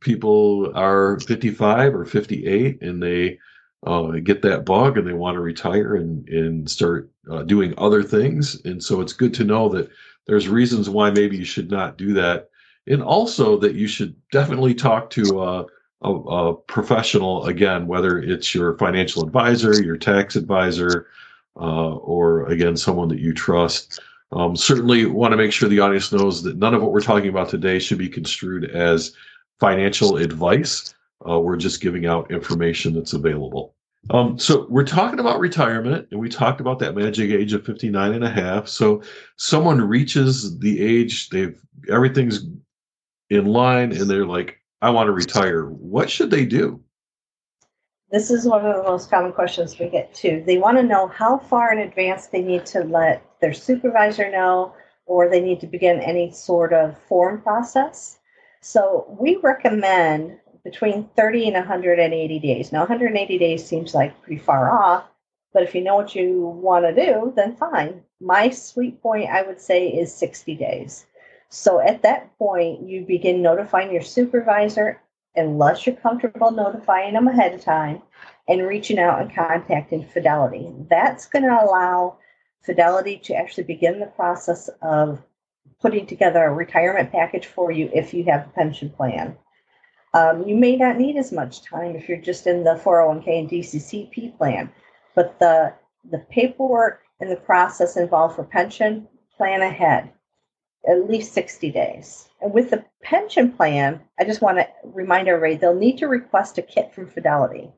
people 0.00 0.72
are 0.74 1.20
55 1.20 1.94
or 1.94 2.06
58 2.06 2.80
and 2.80 3.02
they 3.02 3.38
uh, 3.86 4.12
get 4.12 4.40
that 4.40 4.64
bug 4.64 4.96
and 4.96 5.06
they 5.06 5.12
want 5.12 5.34
to 5.34 5.40
retire 5.40 5.96
and 5.96 6.26
and 6.30 6.70
start 6.70 7.10
uh, 7.30 7.42
doing 7.42 7.74
other 7.76 8.02
things. 8.02 8.58
And 8.64 8.82
so 8.82 9.02
it's 9.02 9.12
good 9.12 9.34
to 9.34 9.44
know 9.44 9.68
that 9.68 9.90
there's 10.26 10.48
reasons 10.48 10.88
why 10.88 11.10
maybe 11.10 11.36
you 11.36 11.44
should 11.44 11.70
not 11.70 11.98
do 11.98 12.14
that, 12.14 12.48
and 12.86 13.02
also 13.02 13.58
that 13.58 13.74
you 13.74 13.86
should 13.86 14.16
definitely 14.32 14.74
talk 14.74 15.10
to 15.10 15.40
uh, 15.40 15.64
a, 16.02 16.12
a, 16.12 16.54
professional 16.54 17.46
again, 17.46 17.86
whether 17.86 18.18
it's 18.18 18.54
your 18.54 18.76
financial 18.78 19.24
advisor, 19.24 19.82
your 19.82 19.96
tax 19.96 20.36
advisor, 20.36 21.08
uh, 21.56 21.94
or 21.96 22.46
again 22.46 22.76
someone 22.76 23.08
that 23.08 23.18
you 23.18 23.32
trust. 23.32 24.00
Um, 24.32 24.56
certainly 24.56 25.06
want 25.06 25.32
to 25.32 25.36
make 25.36 25.52
sure 25.52 25.68
the 25.68 25.80
audience 25.80 26.12
knows 26.12 26.42
that 26.42 26.56
none 26.56 26.74
of 26.74 26.82
what 26.82 26.92
we're 26.92 27.00
talking 27.00 27.28
about 27.28 27.48
today 27.48 27.78
should 27.78 27.98
be 27.98 28.08
construed 28.08 28.70
as 28.70 29.12
financial 29.60 30.16
advice. 30.16 30.94
Uh, 31.28 31.40
we're 31.40 31.56
just 31.56 31.80
giving 31.80 32.06
out 32.06 32.30
information 32.30 32.92
that's 32.92 33.12
available. 33.12 33.74
Um, 34.10 34.38
so 34.38 34.66
we're 34.68 34.84
talking 34.84 35.18
about 35.18 35.40
retirement 35.40 36.06
and 36.10 36.20
we 36.20 36.28
talked 36.28 36.60
about 36.60 36.78
that 36.80 36.94
magic 36.94 37.30
age 37.30 37.52
of 37.52 37.64
59 37.64 38.12
and 38.12 38.24
a 38.24 38.30
half. 38.30 38.68
So 38.68 39.02
someone 39.36 39.80
reaches 39.80 40.58
the 40.58 40.80
age, 40.80 41.28
they've 41.30 41.60
everything's 41.90 42.46
in 43.30 43.46
line 43.46 43.92
and 43.92 44.08
they're 44.08 44.26
like, 44.26 44.55
I 44.82 44.90
want 44.90 45.08
to 45.08 45.12
retire. 45.12 45.66
What 45.66 46.10
should 46.10 46.30
they 46.30 46.44
do? 46.44 46.82
This 48.10 48.30
is 48.30 48.46
one 48.46 48.64
of 48.64 48.76
the 48.76 48.82
most 48.82 49.10
common 49.10 49.32
questions 49.32 49.78
we 49.78 49.88
get 49.88 50.14
too. 50.14 50.42
They 50.46 50.58
want 50.58 50.76
to 50.76 50.82
know 50.82 51.08
how 51.08 51.38
far 51.38 51.72
in 51.72 51.78
advance 51.78 52.28
they 52.28 52.42
need 52.42 52.64
to 52.66 52.84
let 52.84 53.22
their 53.40 53.52
supervisor 53.52 54.30
know 54.30 54.74
or 55.06 55.28
they 55.28 55.40
need 55.40 55.60
to 55.60 55.66
begin 55.66 56.00
any 56.00 56.30
sort 56.30 56.72
of 56.72 56.96
form 57.08 57.40
process. 57.40 58.18
So 58.60 59.06
we 59.20 59.36
recommend 59.36 60.38
between 60.62 61.08
30 61.16 61.46
and 61.46 61.54
180 61.54 62.38
days. 62.40 62.72
Now, 62.72 62.80
180 62.80 63.38
days 63.38 63.64
seems 63.64 63.94
like 63.94 64.20
pretty 64.22 64.40
far 64.40 64.70
off, 64.70 65.04
but 65.52 65.62
if 65.62 65.74
you 65.74 65.82
know 65.82 65.96
what 65.96 66.14
you 66.14 66.40
want 66.40 66.84
to 66.84 66.94
do, 66.94 67.32
then 67.36 67.56
fine. 67.56 68.02
My 68.20 68.50
sweet 68.50 69.00
point, 69.00 69.30
I 69.30 69.42
would 69.42 69.60
say, 69.60 69.88
is 69.88 70.14
60 70.14 70.54
days. 70.56 71.06
So 71.48 71.80
at 71.80 72.02
that 72.02 72.36
point, 72.38 72.88
you 72.88 73.04
begin 73.04 73.42
notifying 73.42 73.92
your 73.92 74.02
supervisor, 74.02 75.00
unless 75.34 75.86
you're 75.86 75.96
comfortable 75.96 76.50
notifying 76.50 77.14
them 77.14 77.28
ahead 77.28 77.54
of 77.54 77.62
time, 77.62 78.02
and 78.48 78.66
reaching 78.66 78.98
out 78.98 79.20
and 79.20 79.34
contacting 79.34 80.04
Fidelity. 80.04 80.72
That's 80.88 81.26
going 81.26 81.44
to 81.44 81.64
allow 81.64 82.18
Fidelity 82.62 83.18
to 83.24 83.34
actually 83.34 83.64
begin 83.64 84.00
the 84.00 84.06
process 84.06 84.68
of 84.82 85.22
putting 85.80 86.06
together 86.06 86.44
a 86.44 86.52
retirement 86.52 87.12
package 87.12 87.46
for 87.46 87.70
you 87.70 87.90
if 87.94 88.12
you 88.12 88.24
have 88.24 88.46
a 88.46 88.50
pension 88.50 88.90
plan. 88.90 89.36
Um, 90.14 90.46
you 90.48 90.56
may 90.56 90.76
not 90.76 90.96
need 90.96 91.16
as 91.16 91.32
much 91.32 91.62
time 91.62 91.94
if 91.94 92.08
you're 92.08 92.20
just 92.20 92.46
in 92.46 92.64
the 92.64 92.80
401k 92.82 93.38
and 93.38 93.50
DCCP 93.50 94.36
plan, 94.36 94.72
but 95.14 95.38
the 95.38 95.74
the 96.10 96.18
paperwork 96.30 97.02
and 97.20 97.30
the 97.30 97.36
process 97.36 97.96
involved 97.96 98.36
for 98.36 98.44
pension 98.44 99.08
plan 99.36 99.60
ahead 99.60 100.10
at 100.88 101.08
least 101.08 101.32
60 101.32 101.70
days. 101.70 102.28
And 102.40 102.52
with 102.52 102.70
the 102.70 102.84
pension 103.02 103.52
plan, 103.52 104.00
I 104.18 104.24
just 104.24 104.42
want 104.42 104.58
to 104.58 104.68
remind 104.84 105.28
everybody 105.28 105.56
they'll 105.56 105.74
need 105.74 105.98
to 105.98 106.08
request 106.08 106.58
a 106.58 106.62
kit 106.62 106.94
from 106.94 107.08
Fidelity. 107.08 107.70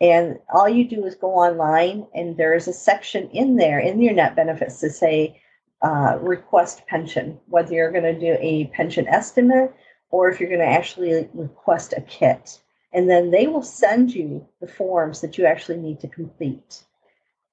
And 0.00 0.38
all 0.52 0.68
you 0.68 0.88
do 0.88 1.04
is 1.04 1.16
go 1.16 1.34
online, 1.34 2.06
and 2.14 2.36
there 2.36 2.54
is 2.54 2.68
a 2.68 2.72
section 2.72 3.28
in 3.30 3.56
there 3.56 3.80
in 3.80 4.00
your 4.00 4.14
net 4.14 4.36
benefits 4.36 4.78
to 4.80 4.90
say 4.90 5.40
uh, 5.82 6.18
request 6.20 6.86
pension, 6.86 7.38
whether 7.46 7.74
you're 7.74 7.90
going 7.90 8.04
to 8.04 8.18
do 8.18 8.36
a 8.40 8.66
pension 8.66 9.08
estimate 9.08 9.74
or 10.10 10.28
if 10.28 10.40
you're 10.40 10.48
going 10.48 10.60
to 10.60 10.66
actually 10.66 11.28
request 11.34 11.94
a 11.96 12.00
kit. 12.02 12.60
And 12.92 13.10
then 13.10 13.30
they 13.30 13.46
will 13.46 13.62
send 13.62 14.14
you 14.14 14.46
the 14.60 14.66
forms 14.66 15.20
that 15.20 15.36
you 15.36 15.44
actually 15.44 15.78
need 15.78 16.00
to 16.00 16.08
complete. 16.08 16.84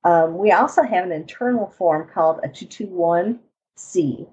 Um, 0.03 0.37
we 0.37 0.51
also 0.51 0.83
have 0.83 1.03
an 1.03 1.11
internal 1.11 1.67
form 1.67 2.07
called 2.13 2.39
a 2.43 2.47
221C, 2.47 4.27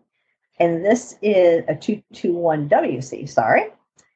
and 0.62 0.84
this 0.84 1.16
is 1.22 1.64
a 1.66 1.74
221WC, 1.74 3.28
sorry. 3.28 3.64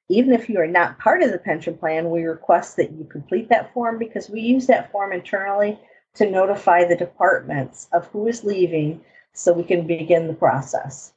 Even 0.09 0.33
if 0.33 0.49
you 0.49 0.61
are 0.61 0.69
not 0.69 0.97
part 1.01 1.25
of 1.25 1.33
the 1.33 1.39
pension 1.39 1.77
plan, 1.77 2.09
we 2.09 2.23
request 2.23 2.77
that 2.77 2.93
you 2.93 3.05
complete 3.11 3.49
that 3.49 3.75
form 3.75 3.99
because 3.99 4.31
we 4.31 4.41
use 4.41 4.69
that 4.69 4.93
form 4.93 5.13
internally 5.13 5.77
to 6.15 6.31
notify 6.31 6.85
the 6.85 6.95
departments 6.95 7.89
of 7.93 8.07
who 8.07 8.29
is 8.29 8.45
leaving 8.45 9.01
so 9.33 9.53
we 9.53 9.65
can 9.65 9.89
begin 9.89 10.29
the 10.29 10.35
process. 10.35 11.15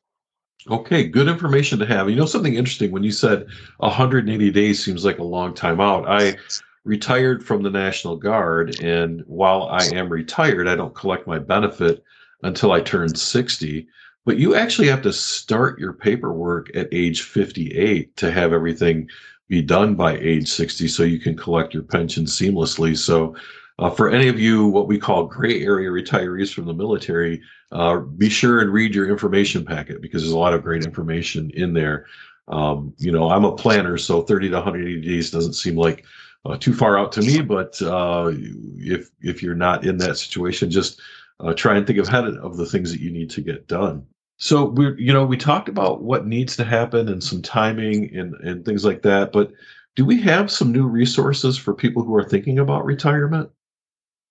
Okay, 0.68 1.08
good 1.08 1.28
information 1.28 1.78
to 1.78 1.86
have. 1.86 2.10
You 2.10 2.16
know, 2.16 2.26
something 2.26 2.56
interesting 2.56 2.92
when 2.92 3.04
you 3.04 3.12
said 3.12 3.46
180 3.78 4.50
days 4.50 4.84
seems 4.84 5.06
like 5.06 5.20
a 5.20 5.24
long 5.24 5.54
time 5.54 5.80
out. 5.80 6.10
I 6.10 6.38
retired 6.86 7.46
from 7.46 7.62
the 7.62 7.70
National 7.70 8.16
Guard, 8.16 8.82
and 8.82 9.24
while 9.28 9.70
I 9.70 9.86
am 9.94 10.10
retired, 10.10 10.68
I 10.68 10.76
don't 10.76 10.96
collect 10.96 11.28
my 11.28 11.38
benefit 11.38 12.04
until 12.42 12.72
I 12.72 12.82
turn 12.82 13.14
60. 13.14 13.88
But 14.30 14.38
you 14.38 14.54
actually 14.54 14.88
have 14.88 15.02
to 15.02 15.12
start 15.12 15.80
your 15.80 15.92
paperwork 15.92 16.70
at 16.76 16.88
age 16.92 17.24
58 17.24 18.16
to 18.16 18.30
have 18.30 18.54
everything 18.54 19.10
be 19.48 19.60
done 19.60 19.96
by 19.96 20.20
age 20.20 20.48
60 20.48 20.88
so 20.88 21.02
you 21.02 21.20
can 21.20 21.36
collect 21.36 21.74
your 21.74 21.82
pension 21.82 22.26
seamlessly. 22.26 22.96
So, 22.96 23.36
uh, 23.80 23.90
for 23.90 24.08
any 24.08 24.28
of 24.28 24.40
you, 24.40 24.68
what 24.68 24.88
we 24.88 25.00
call 25.00 25.26
gray 25.26 25.64
area 25.64 25.90
retirees 25.90 26.54
from 26.54 26.68
the 26.68 26.76
military, 26.76 27.42
uh, 27.72 28.02
be 28.02 28.30
sure 28.30 28.62
and 28.62 28.72
read 28.72 28.94
your 28.94 29.10
information 29.10 29.66
packet 29.66 30.00
because 30.00 30.22
there's 30.22 30.32
a 30.32 30.38
lot 30.38 30.54
of 30.54 30.62
great 30.62 30.86
information 30.86 31.50
in 31.56 31.74
there. 31.74 32.06
Um, 32.50 32.94
you 33.00 33.12
know, 33.12 33.32
I'm 33.32 33.46
a 33.46 33.56
planner, 33.56 33.98
so 33.98 34.22
30 34.22 34.50
to 34.50 34.56
180 34.58 35.02
days 35.08 35.32
doesn't 35.32 35.54
seem 35.54 35.76
like 35.76 36.06
uh, 36.46 36.56
too 36.56 36.76
far 36.76 37.00
out 37.00 37.12
to 37.14 37.22
me. 37.24 37.42
But 37.42 37.82
uh, 37.82 38.30
if 38.78 39.10
if 39.22 39.42
you're 39.42 39.56
not 39.56 39.86
in 39.86 39.98
that 39.98 40.20
situation, 40.20 40.70
just 40.70 41.02
uh, 41.40 41.56
try 41.56 41.78
and 41.78 41.88
think 41.88 41.98
ahead 41.98 42.26
of 42.26 42.58
the 42.58 42.68
things 42.68 42.92
that 42.92 43.02
you 43.02 43.10
need 43.10 43.32
to 43.32 43.42
get 43.42 43.68
done. 43.68 44.06
So 44.40 44.66
we, 44.66 44.96
you 44.98 45.14
know, 45.14 45.26
we 45.26 45.38
talked 45.38 45.68
about 45.68 46.02
what 46.02 46.26
needs 46.26 46.56
to 46.56 46.64
happen 46.64 47.10
and 47.10 47.24
some 47.24 47.42
timing 47.42 48.16
and 48.18 48.34
and 48.36 48.66
things 48.66 48.86
like 48.86 49.02
that. 49.04 49.32
But 49.32 49.52
do 49.96 50.06
we 50.06 50.22
have 50.22 50.50
some 50.50 50.72
new 50.72 50.88
resources 50.88 51.58
for 51.58 51.74
people 51.74 52.04
who 52.04 52.16
are 52.16 52.24
thinking 52.24 52.60
about 52.60 52.86
retirement? 52.86 53.50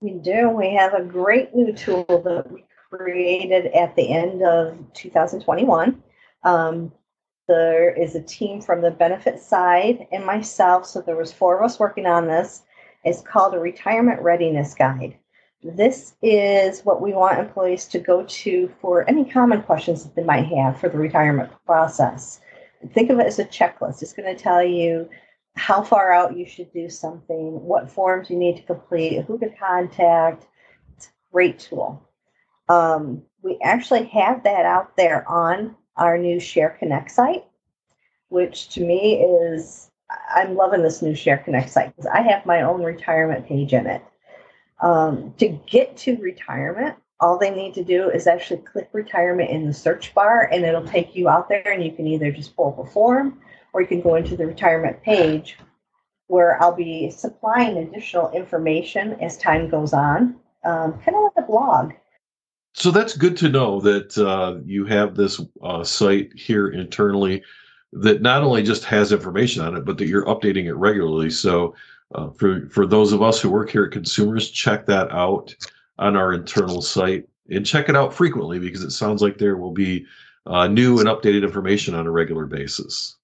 We 0.00 0.12
do. 0.12 0.48
We 0.48 0.74
have 0.74 0.94
a 0.94 1.02
great 1.02 1.54
new 1.54 1.72
tool 1.72 2.06
that 2.08 2.50
we 2.50 2.64
created 2.90 3.66
at 3.74 3.94
the 3.96 4.10
end 4.10 4.42
of 4.42 4.78
2021. 4.94 6.02
Um, 6.44 6.92
there 7.48 7.90
is 7.90 8.14
a 8.14 8.22
team 8.22 8.62
from 8.62 8.80
the 8.80 8.90
benefit 8.90 9.40
side 9.40 10.06
and 10.12 10.24
myself, 10.24 10.86
so 10.86 11.02
there 11.02 11.16
was 11.16 11.32
four 11.32 11.58
of 11.58 11.64
us 11.64 11.78
working 11.78 12.06
on 12.06 12.26
this. 12.26 12.62
It's 13.04 13.20
called 13.20 13.54
a 13.54 13.58
retirement 13.58 14.22
readiness 14.22 14.74
guide. 14.74 15.18
This 15.62 16.14
is 16.22 16.82
what 16.82 17.02
we 17.02 17.12
want 17.12 17.40
employees 17.40 17.86
to 17.86 17.98
go 17.98 18.22
to 18.22 18.72
for 18.80 19.08
any 19.08 19.24
common 19.24 19.62
questions 19.62 20.04
that 20.04 20.14
they 20.14 20.22
might 20.22 20.46
have 20.46 20.78
for 20.78 20.88
the 20.88 20.98
retirement 20.98 21.50
process. 21.66 22.40
Think 22.92 23.10
of 23.10 23.18
it 23.18 23.26
as 23.26 23.40
a 23.40 23.44
checklist. 23.44 24.02
It's 24.02 24.12
going 24.12 24.34
to 24.34 24.40
tell 24.40 24.62
you 24.62 25.08
how 25.56 25.82
far 25.82 26.12
out 26.12 26.36
you 26.36 26.46
should 26.46 26.72
do 26.72 26.88
something, 26.88 27.60
what 27.64 27.90
forms 27.90 28.30
you 28.30 28.36
need 28.36 28.56
to 28.56 28.62
complete, 28.62 29.24
who 29.24 29.36
to 29.40 29.50
contact. 29.50 30.46
It's 30.96 31.06
a 31.06 31.32
great 31.32 31.58
tool. 31.58 32.08
Um, 32.68 33.22
we 33.42 33.58
actually 33.62 34.04
have 34.04 34.44
that 34.44 34.64
out 34.64 34.96
there 34.96 35.28
on 35.28 35.74
our 35.96 36.16
new 36.16 36.38
Share 36.38 36.76
Connect 36.78 37.10
site, 37.10 37.44
which 38.28 38.68
to 38.70 38.80
me 38.84 39.14
is, 39.16 39.90
I'm 40.32 40.54
loving 40.54 40.82
this 40.82 41.02
new 41.02 41.16
Share 41.16 41.38
Connect 41.38 41.70
site 41.70 41.96
because 41.96 42.06
I 42.06 42.20
have 42.20 42.46
my 42.46 42.62
own 42.62 42.84
retirement 42.84 43.46
page 43.46 43.72
in 43.72 43.88
it. 43.88 44.04
Um, 44.80 45.34
to 45.38 45.48
get 45.48 45.96
to 45.98 46.16
retirement, 46.18 46.96
all 47.20 47.38
they 47.38 47.50
need 47.50 47.74
to 47.74 47.84
do 47.84 48.10
is 48.10 48.26
actually 48.26 48.60
click 48.60 48.88
retirement 48.92 49.50
in 49.50 49.66
the 49.66 49.74
search 49.74 50.14
bar 50.14 50.48
and 50.52 50.64
it'll 50.64 50.86
take 50.86 51.16
you 51.16 51.28
out 51.28 51.48
there 51.48 51.72
and 51.72 51.82
you 51.82 51.92
can 51.92 52.06
either 52.06 52.30
just 52.30 52.54
pull 52.54 52.68
up 52.68 52.78
a 52.78 52.90
form 52.90 53.40
or 53.72 53.80
you 53.80 53.88
can 53.88 54.00
go 54.00 54.14
into 54.14 54.36
the 54.36 54.46
retirement 54.46 55.02
page 55.02 55.58
where 56.28 56.62
I'll 56.62 56.76
be 56.76 57.10
supplying 57.10 57.78
additional 57.78 58.30
information 58.30 59.14
as 59.14 59.36
time 59.38 59.68
goes 59.68 59.92
on, 59.92 60.36
um, 60.64 60.92
kind 61.00 61.16
of 61.16 61.22
like 61.24 61.44
a 61.44 61.46
blog. 61.46 61.92
So 62.74 62.90
that's 62.90 63.16
good 63.16 63.36
to 63.38 63.48
know 63.48 63.80
that 63.80 64.16
uh, 64.16 64.60
you 64.64 64.84
have 64.84 65.16
this 65.16 65.40
uh, 65.62 65.82
site 65.82 66.32
here 66.34 66.68
internally 66.68 67.42
that 67.92 68.20
not 68.20 68.42
only 68.42 68.62
just 68.62 68.84
has 68.84 69.10
information 69.10 69.64
on 69.64 69.74
it, 69.76 69.84
but 69.84 69.96
that 69.98 70.06
you're 70.06 70.26
updating 70.26 70.66
it 70.66 70.74
regularly. 70.74 71.30
So 71.30 71.74
uh, 72.14 72.30
for 72.30 72.68
for 72.70 72.86
those 72.86 73.12
of 73.12 73.22
us 73.22 73.40
who 73.40 73.50
work 73.50 73.70
here 73.70 73.84
at 73.84 73.92
Consumers, 73.92 74.50
check 74.50 74.86
that 74.86 75.10
out 75.12 75.54
on 75.98 76.16
our 76.16 76.32
internal 76.32 76.80
site 76.80 77.28
and 77.50 77.66
check 77.66 77.88
it 77.88 77.96
out 77.96 78.14
frequently 78.14 78.58
because 78.58 78.82
it 78.82 78.90
sounds 78.90 79.22
like 79.22 79.38
there 79.38 79.56
will 79.56 79.72
be 79.72 80.06
uh, 80.46 80.66
new 80.66 81.00
and 81.00 81.08
updated 81.08 81.42
information 81.42 81.94
on 81.94 82.06
a 82.06 82.10
regular 82.10 82.46
basis. 82.46 83.16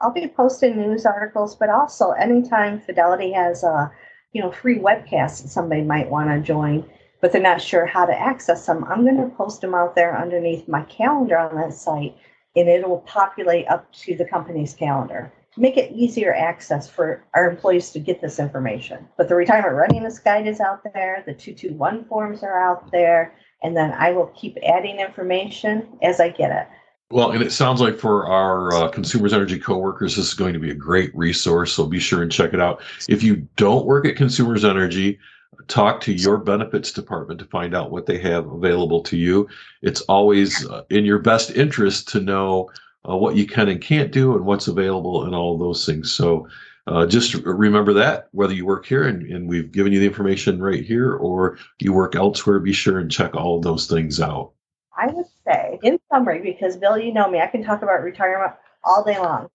I'll 0.00 0.12
be 0.12 0.28
posting 0.28 0.76
news 0.76 1.06
articles, 1.06 1.56
but 1.56 1.70
also 1.70 2.10
anytime 2.10 2.80
Fidelity 2.80 3.32
has 3.32 3.62
a 3.64 3.90
you 4.32 4.42
know 4.42 4.50
free 4.50 4.78
webcast 4.78 5.42
that 5.42 5.48
somebody 5.48 5.82
might 5.82 6.10
want 6.10 6.30
to 6.30 6.40
join 6.40 6.84
but 7.20 7.32
they're 7.32 7.42
not 7.42 7.60
sure 7.60 7.86
how 7.86 8.06
to 8.06 8.18
access 8.18 8.66
them, 8.66 8.84
I'm 8.84 9.04
going 9.04 9.16
to 9.16 9.34
post 9.36 9.60
them 9.60 9.74
out 9.74 9.94
there 9.94 10.16
underneath 10.16 10.68
my 10.68 10.82
calendar 10.82 11.38
on 11.38 11.56
that 11.56 11.72
site, 11.72 12.16
and 12.54 12.68
it 12.68 12.88
will 12.88 13.00
populate 13.00 13.66
up 13.68 13.92
to 14.04 14.16
the 14.16 14.24
company's 14.24 14.74
calendar. 14.74 15.32
Make 15.58 15.76
it 15.76 15.90
easier 15.92 16.32
access 16.32 16.88
for 16.88 17.24
our 17.34 17.50
employees 17.50 17.90
to 17.90 17.98
get 17.98 18.20
this 18.20 18.38
information. 18.38 19.08
But 19.16 19.28
the 19.28 19.34
retirement 19.34 19.74
readiness 19.74 20.20
guide 20.20 20.46
is 20.46 20.60
out 20.60 20.82
there, 20.94 21.24
the 21.26 21.34
221 21.34 22.04
forms 22.04 22.44
are 22.44 22.58
out 22.58 22.92
there, 22.92 23.34
and 23.62 23.76
then 23.76 23.92
I 23.92 24.12
will 24.12 24.28
keep 24.28 24.56
adding 24.64 25.00
information 25.00 25.88
as 26.00 26.20
I 26.20 26.28
get 26.28 26.52
it. 26.52 26.68
Well, 27.10 27.32
and 27.32 27.42
it 27.42 27.52
sounds 27.52 27.80
like 27.80 27.98
for 27.98 28.26
our 28.26 28.72
uh, 28.74 28.88
Consumers 28.90 29.32
Energy 29.32 29.58
coworkers, 29.58 30.14
this 30.14 30.28
is 30.28 30.34
going 30.34 30.52
to 30.52 30.58
be 30.60 30.70
a 30.70 30.74
great 30.74 31.14
resource. 31.16 31.72
So 31.72 31.86
be 31.86 31.98
sure 31.98 32.22
and 32.22 32.30
check 32.30 32.52
it 32.52 32.60
out. 32.60 32.82
If 33.08 33.22
you 33.22 33.48
don't 33.56 33.86
work 33.86 34.06
at 34.06 34.14
Consumers 34.14 34.64
Energy, 34.64 35.18
talk 35.66 36.00
to 36.02 36.12
your 36.12 36.36
benefits 36.36 36.92
department 36.92 37.40
to 37.40 37.46
find 37.46 37.74
out 37.74 37.90
what 37.90 38.06
they 38.06 38.18
have 38.18 38.46
available 38.46 39.02
to 39.04 39.16
you. 39.16 39.48
It's 39.82 40.02
always 40.02 40.66
uh, 40.68 40.82
in 40.90 41.04
your 41.04 41.18
best 41.18 41.50
interest 41.50 42.08
to 42.08 42.20
know 42.20 42.70
uh, 43.08 43.16
what 43.16 43.36
you 43.36 43.46
can 43.46 43.68
and 43.68 43.80
can't 43.80 44.12
do 44.12 44.34
and 44.36 44.44
what's 44.44 44.68
available 44.68 45.24
and 45.24 45.34
all 45.34 45.56
those 45.56 45.86
things. 45.86 46.12
So 46.12 46.48
uh, 46.86 47.06
just 47.06 47.34
remember 47.34 47.92
that 47.94 48.28
whether 48.32 48.54
you 48.54 48.66
work 48.66 48.86
here 48.86 49.04
and, 49.04 49.22
and 49.30 49.48
we've 49.48 49.70
given 49.70 49.92
you 49.92 50.00
the 50.00 50.06
information 50.06 50.62
right 50.62 50.84
here 50.84 51.14
or 51.14 51.58
you 51.78 51.92
work 51.92 52.14
elsewhere, 52.14 52.58
be 52.58 52.72
sure 52.72 52.98
and 52.98 53.10
check 53.10 53.34
all 53.34 53.60
those 53.60 53.86
things 53.86 54.20
out. 54.20 54.52
I 54.96 55.06
would 55.08 55.26
say, 55.46 55.78
in 55.82 56.00
summary, 56.10 56.40
because 56.40 56.76
Bill, 56.76 56.98
you 56.98 57.12
know 57.12 57.30
me, 57.30 57.40
I 57.40 57.46
can 57.46 57.62
talk 57.62 57.82
about 57.82 58.02
retirement 58.02 58.52
all 58.82 59.04
day 59.04 59.18
long, 59.18 59.48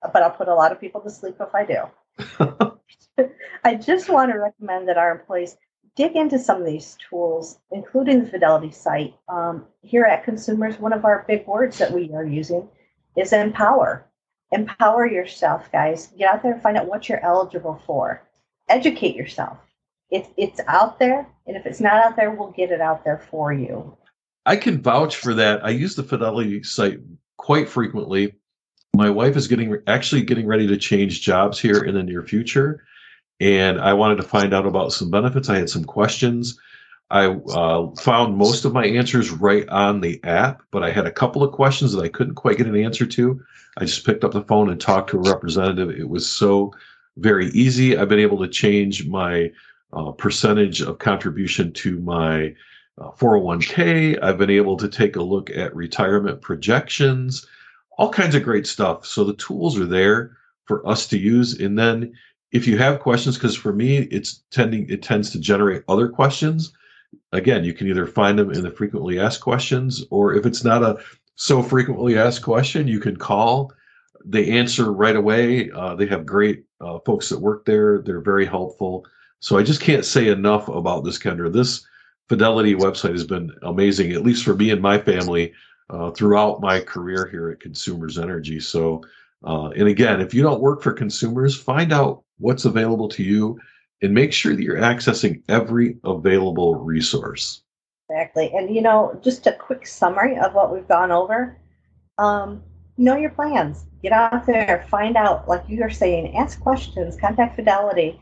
but 0.00 0.22
I'll 0.22 0.30
put 0.30 0.48
a 0.48 0.54
lot 0.54 0.72
of 0.72 0.80
people 0.80 1.00
to 1.02 1.10
sleep 1.10 1.36
if 1.40 1.54
I 1.54 1.64
do. 1.64 2.72
I 3.64 3.74
just 3.74 4.08
want 4.08 4.32
to 4.32 4.38
recommend 4.38 4.88
that 4.88 4.96
our 4.96 5.10
employees 5.10 5.56
dig 5.96 6.14
into 6.14 6.38
some 6.38 6.60
of 6.60 6.66
these 6.66 6.96
tools, 7.10 7.58
including 7.72 8.22
the 8.22 8.30
Fidelity 8.30 8.70
site. 8.70 9.14
Um, 9.28 9.66
here 9.82 10.04
at 10.04 10.24
Consumers, 10.24 10.78
one 10.78 10.92
of 10.92 11.04
our 11.04 11.24
big 11.26 11.46
words 11.46 11.78
that 11.78 11.92
we 11.92 12.10
are 12.14 12.24
using 12.24 12.68
is 13.16 13.32
empower. 13.32 14.06
Empower 14.52 15.06
yourself, 15.06 15.70
guys. 15.72 16.08
Get 16.18 16.32
out 16.32 16.42
there 16.42 16.52
and 16.52 16.62
find 16.62 16.76
out 16.76 16.86
what 16.86 17.08
you're 17.08 17.24
eligible 17.24 17.82
for. 17.86 18.22
Educate 18.68 19.16
yourself. 19.16 19.58
It's 20.10 20.28
it's 20.36 20.60
out 20.68 20.98
there, 20.98 21.26
and 21.46 21.56
if 21.56 21.66
it's 21.66 21.80
not 21.80 22.04
out 22.04 22.16
there, 22.16 22.30
we'll 22.30 22.52
get 22.52 22.70
it 22.70 22.80
out 22.80 23.04
there 23.04 23.18
for 23.18 23.52
you. 23.52 23.96
I 24.44 24.56
can 24.56 24.80
vouch 24.80 25.16
for 25.16 25.34
that. 25.34 25.64
I 25.64 25.70
use 25.70 25.96
the 25.96 26.04
Fidelity 26.04 26.62
site 26.62 27.00
quite 27.36 27.68
frequently. 27.68 28.34
My 28.94 29.10
wife 29.10 29.36
is 29.36 29.48
getting 29.48 29.76
actually 29.88 30.22
getting 30.22 30.46
ready 30.46 30.66
to 30.68 30.76
change 30.76 31.22
jobs 31.22 31.58
here 31.58 31.82
in 31.82 31.94
the 31.94 32.02
near 32.02 32.22
future 32.22 32.84
and 33.40 33.80
I 33.80 33.92
wanted 33.92 34.16
to 34.16 34.22
find 34.22 34.54
out 34.54 34.66
about 34.66 34.92
some 34.92 35.10
benefits. 35.10 35.48
I 35.48 35.58
had 35.58 35.70
some 35.70 35.84
questions. 35.84 36.58
I 37.10 37.26
uh, 37.26 37.94
found 37.96 38.36
most 38.36 38.64
of 38.64 38.72
my 38.72 38.84
answers 38.84 39.30
right 39.30 39.68
on 39.68 40.00
the 40.00 40.20
app, 40.24 40.62
but 40.72 40.82
I 40.82 40.90
had 40.90 41.06
a 41.06 41.12
couple 41.12 41.42
of 41.42 41.52
questions 41.52 41.92
that 41.92 42.02
I 42.02 42.08
couldn't 42.08 42.34
quite 42.34 42.58
get 42.58 42.66
an 42.66 42.76
answer 42.76 43.06
to. 43.06 43.40
I 43.76 43.84
just 43.84 44.04
picked 44.04 44.24
up 44.24 44.32
the 44.32 44.42
phone 44.42 44.70
and 44.70 44.80
talked 44.80 45.10
to 45.10 45.18
a 45.18 45.30
representative. 45.30 45.90
It 45.90 46.08
was 46.08 46.28
so 46.28 46.72
very 47.16 47.46
easy. 47.48 47.96
I've 47.96 48.08
been 48.08 48.18
able 48.18 48.38
to 48.38 48.48
change 48.48 49.06
my 49.06 49.52
uh, 49.92 50.10
percentage 50.12 50.80
of 50.80 50.98
contribution 50.98 51.72
to 51.74 52.00
my 52.00 52.54
uh, 52.98 53.10
401k. 53.12 54.22
I've 54.22 54.38
been 54.38 54.50
able 54.50 54.76
to 54.76 54.88
take 54.88 55.16
a 55.16 55.22
look 55.22 55.50
at 55.50 55.76
retirement 55.76 56.40
projections, 56.40 57.46
all 57.98 58.10
kinds 58.10 58.34
of 58.34 58.42
great 58.42 58.66
stuff. 58.66 59.06
So 59.06 59.22
the 59.22 59.34
tools 59.34 59.78
are 59.78 59.86
there 59.86 60.36
for 60.64 60.86
us 60.86 61.06
to 61.08 61.18
use. 61.18 61.60
And 61.60 61.78
then 61.78 62.12
if 62.52 62.66
you 62.66 62.78
have 62.78 63.00
questions, 63.00 63.36
because 63.36 63.56
for 63.56 63.72
me, 63.72 63.98
it's 63.98 64.42
tending 64.50 64.88
it 64.88 65.02
tends 65.02 65.30
to 65.30 65.38
generate 65.38 65.82
other 65.88 66.08
questions. 66.08 66.72
Again, 67.32 67.64
you 67.64 67.74
can 67.74 67.88
either 67.88 68.06
find 68.06 68.38
them 68.38 68.52
in 68.52 68.62
the 68.62 68.70
frequently 68.70 69.18
asked 69.18 69.40
questions, 69.40 70.04
or 70.10 70.34
if 70.34 70.46
it's 70.46 70.64
not 70.64 70.82
a 70.82 70.98
so 71.34 71.62
frequently 71.62 72.16
asked 72.16 72.42
question, 72.42 72.88
you 72.88 73.00
can 73.00 73.16
call. 73.16 73.72
They 74.24 74.50
answer 74.50 74.92
right 74.92 75.16
away. 75.16 75.70
Uh, 75.70 75.94
they 75.94 76.06
have 76.06 76.24
great 76.24 76.64
uh, 76.80 76.98
folks 77.04 77.28
that 77.28 77.40
work 77.40 77.64
there. 77.64 78.00
They're 78.00 78.20
very 78.20 78.46
helpful. 78.46 79.06
So 79.40 79.58
I 79.58 79.62
just 79.62 79.80
can't 79.80 80.04
say 80.04 80.28
enough 80.28 80.68
about 80.68 81.04
this, 81.04 81.18
Kendra. 81.18 81.52
This 81.52 81.86
Fidelity 82.28 82.74
website 82.74 83.12
has 83.12 83.24
been 83.24 83.52
amazing, 83.62 84.12
at 84.12 84.24
least 84.24 84.44
for 84.44 84.56
me 84.56 84.70
and 84.70 84.82
my 84.82 84.98
family, 84.98 85.52
uh, 85.90 86.10
throughout 86.10 86.60
my 86.60 86.80
career 86.80 87.28
here 87.30 87.50
at 87.50 87.60
Consumers 87.60 88.18
Energy. 88.18 88.58
So, 88.58 89.02
uh, 89.44 89.68
and 89.76 89.86
again, 89.86 90.20
if 90.20 90.34
you 90.34 90.42
don't 90.42 90.60
work 90.60 90.82
for 90.82 90.92
consumers, 90.92 91.56
find 91.56 91.92
out 91.92 92.24
what's 92.38 92.64
available 92.64 93.08
to 93.10 93.22
you, 93.22 93.60
and 94.02 94.12
make 94.12 94.32
sure 94.32 94.54
that 94.54 94.62
you're 94.62 94.76
accessing 94.76 95.42
every 95.48 95.96
available 96.04 96.74
resource. 96.74 97.62
Exactly. 98.08 98.52
And, 98.54 98.74
you 98.74 98.82
know, 98.82 99.18
just 99.22 99.46
a 99.46 99.52
quick 99.52 99.86
summary 99.86 100.38
of 100.38 100.54
what 100.54 100.72
we've 100.72 100.86
gone 100.86 101.10
over. 101.10 101.58
Um, 102.18 102.62
know 102.96 103.16
your 103.16 103.30
plans. 103.30 103.84
Get 104.02 104.12
out 104.12 104.46
there, 104.46 104.86
find 104.88 105.16
out, 105.16 105.48
like 105.48 105.64
you 105.68 105.82
are 105.82 105.90
saying, 105.90 106.36
ask 106.36 106.60
questions, 106.60 107.16
contact 107.16 107.56
Fidelity, 107.56 108.20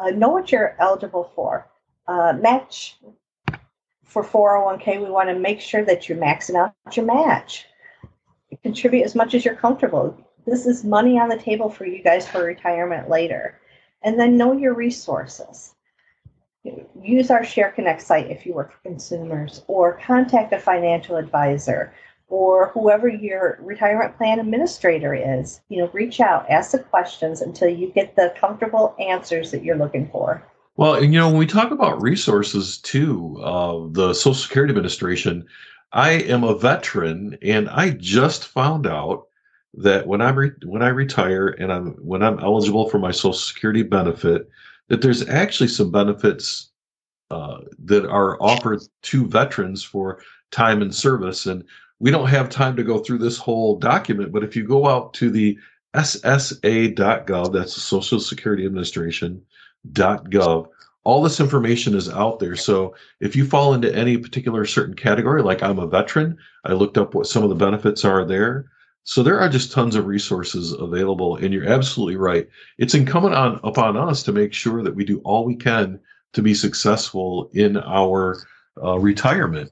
uh, 0.00 0.10
know 0.10 0.28
what 0.28 0.52
you're 0.52 0.76
eligible 0.78 1.32
for, 1.34 1.68
uh, 2.06 2.34
match 2.34 2.96
for 4.04 4.22
401k, 4.22 5.02
we 5.02 5.10
want 5.10 5.28
to 5.28 5.38
make 5.38 5.60
sure 5.60 5.84
that 5.84 6.08
you're 6.08 6.18
maxing 6.18 6.54
out 6.54 6.96
your 6.96 7.04
match. 7.04 7.66
Contribute 8.62 9.04
as 9.04 9.14
much 9.14 9.34
as 9.34 9.44
you're 9.44 9.56
comfortable. 9.56 10.16
This 10.46 10.64
is 10.64 10.84
money 10.84 11.18
on 11.18 11.28
the 11.28 11.36
table 11.36 11.68
for 11.68 11.84
you 11.84 12.02
guys 12.02 12.26
for 12.26 12.44
retirement 12.44 13.10
later. 13.10 13.60
And 14.02 14.18
then 14.18 14.36
know 14.36 14.52
your 14.52 14.74
resources. 14.74 15.74
Use 17.00 17.30
our 17.30 17.44
Share 17.44 17.70
Connect 17.70 18.02
site 18.02 18.30
if 18.30 18.44
you 18.44 18.54
work 18.54 18.72
for 18.72 18.88
consumers, 18.88 19.62
or 19.68 20.00
contact 20.04 20.52
a 20.52 20.58
financial 20.58 21.16
advisor 21.16 21.92
or 22.28 22.68
whoever 22.68 23.08
your 23.08 23.58
retirement 23.60 24.16
plan 24.16 24.40
administrator 24.40 25.14
is. 25.14 25.60
You 25.68 25.78
know, 25.78 25.90
reach 25.92 26.20
out, 26.20 26.48
ask 26.50 26.72
the 26.72 26.80
questions 26.80 27.40
until 27.40 27.68
you 27.68 27.92
get 27.92 28.16
the 28.16 28.34
comfortable 28.38 28.94
answers 28.98 29.50
that 29.52 29.62
you're 29.62 29.76
looking 29.76 30.08
for. 30.08 30.42
Well, 30.76 30.94
and 30.94 31.12
you 31.14 31.20
know, 31.20 31.28
when 31.28 31.38
we 31.38 31.46
talk 31.46 31.70
about 31.70 32.02
resources 32.02 32.78
too, 32.78 33.40
uh, 33.42 33.86
the 33.90 34.12
Social 34.12 34.34
Security 34.34 34.72
Administration, 34.72 35.46
I 35.92 36.12
am 36.12 36.44
a 36.44 36.54
veteran, 36.54 37.38
and 37.42 37.68
I 37.70 37.90
just 37.90 38.46
found 38.46 38.86
out 38.86 39.25
that 39.76 40.06
when 40.06 40.20
I 40.20 40.30
re- 40.30 40.52
when 40.64 40.82
I 40.82 40.88
retire 40.88 41.48
and 41.48 41.72
I'm 41.72 41.92
when 41.94 42.22
I'm 42.22 42.38
eligible 42.40 42.88
for 42.88 42.98
my 42.98 43.10
Social 43.10 43.32
Security 43.32 43.82
benefit, 43.82 44.48
that 44.88 45.02
there's 45.02 45.28
actually 45.28 45.68
some 45.68 45.90
benefits 45.90 46.70
uh, 47.30 47.58
that 47.84 48.06
are 48.06 48.40
offered 48.40 48.82
to 49.02 49.26
veterans 49.26 49.82
for 49.82 50.20
time 50.50 50.82
and 50.82 50.94
service. 50.94 51.46
And 51.46 51.64
we 51.98 52.10
don't 52.10 52.28
have 52.28 52.48
time 52.48 52.76
to 52.76 52.84
go 52.84 52.98
through 52.98 53.18
this 53.18 53.38
whole 53.38 53.78
document, 53.78 54.32
but 54.32 54.44
if 54.44 54.54
you 54.54 54.64
go 54.64 54.86
out 54.86 55.14
to 55.14 55.30
the 55.30 55.58
SSA.gov, 55.94 57.52
that's 57.52 57.74
the 57.74 57.80
Social 57.80 58.20
Security 58.20 58.66
Administration.gov, 58.66 60.68
all 61.04 61.22
this 61.22 61.40
information 61.40 61.94
is 61.94 62.10
out 62.10 62.38
there. 62.38 62.56
So 62.56 62.94
if 63.20 63.34
you 63.34 63.46
fall 63.46 63.74
into 63.74 63.94
any 63.94 64.18
particular 64.18 64.64
certain 64.66 64.94
category, 64.94 65.42
like 65.42 65.62
I'm 65.62 65.78
a 65.78 65.86
veteran, 65.86 66.36
I 66.64 66.72
looked 66.72 66.98
up 66.98 67.14
what 67.14 67.26
some 67.26 67.42
of 67.42 67.48
the 67.48 67.54
benefits 67.54 68.04
are 68.04 68.24
there. 68.24 68.66
So 69.08 69.22
there 69.22 69.38
are 69.38 69.48
just 69.48 69.70
tons 69.70 69.94
of 69.94 70.06
resources 70.06 70.72
available, 70.72 71.36
and 71.36 71.54
you're 71.54 71.68
absolutely 71.68 72.16
right. 72.16 72.48
It's 72.76 72.92
incumbent 72.92 73.36
on 73.36 73.60
upon 73.62 73.96
us 73.96 74.24
to 74.24 74.32
make 74.32 74.52
sure 74.52 74.82
that 74.82 74.96
we 74.96 75.04
do 75.04 75.20
all 75.20 75.44
we 75.44 75.54
can 75.54 76.00
to 76.32 76.42
be 76.42 76.54
successful 76.54 77.48
in 77.52 77.76
our 77.76 78.42
uh, 78.82 78.98
retirement. 78.98 79.70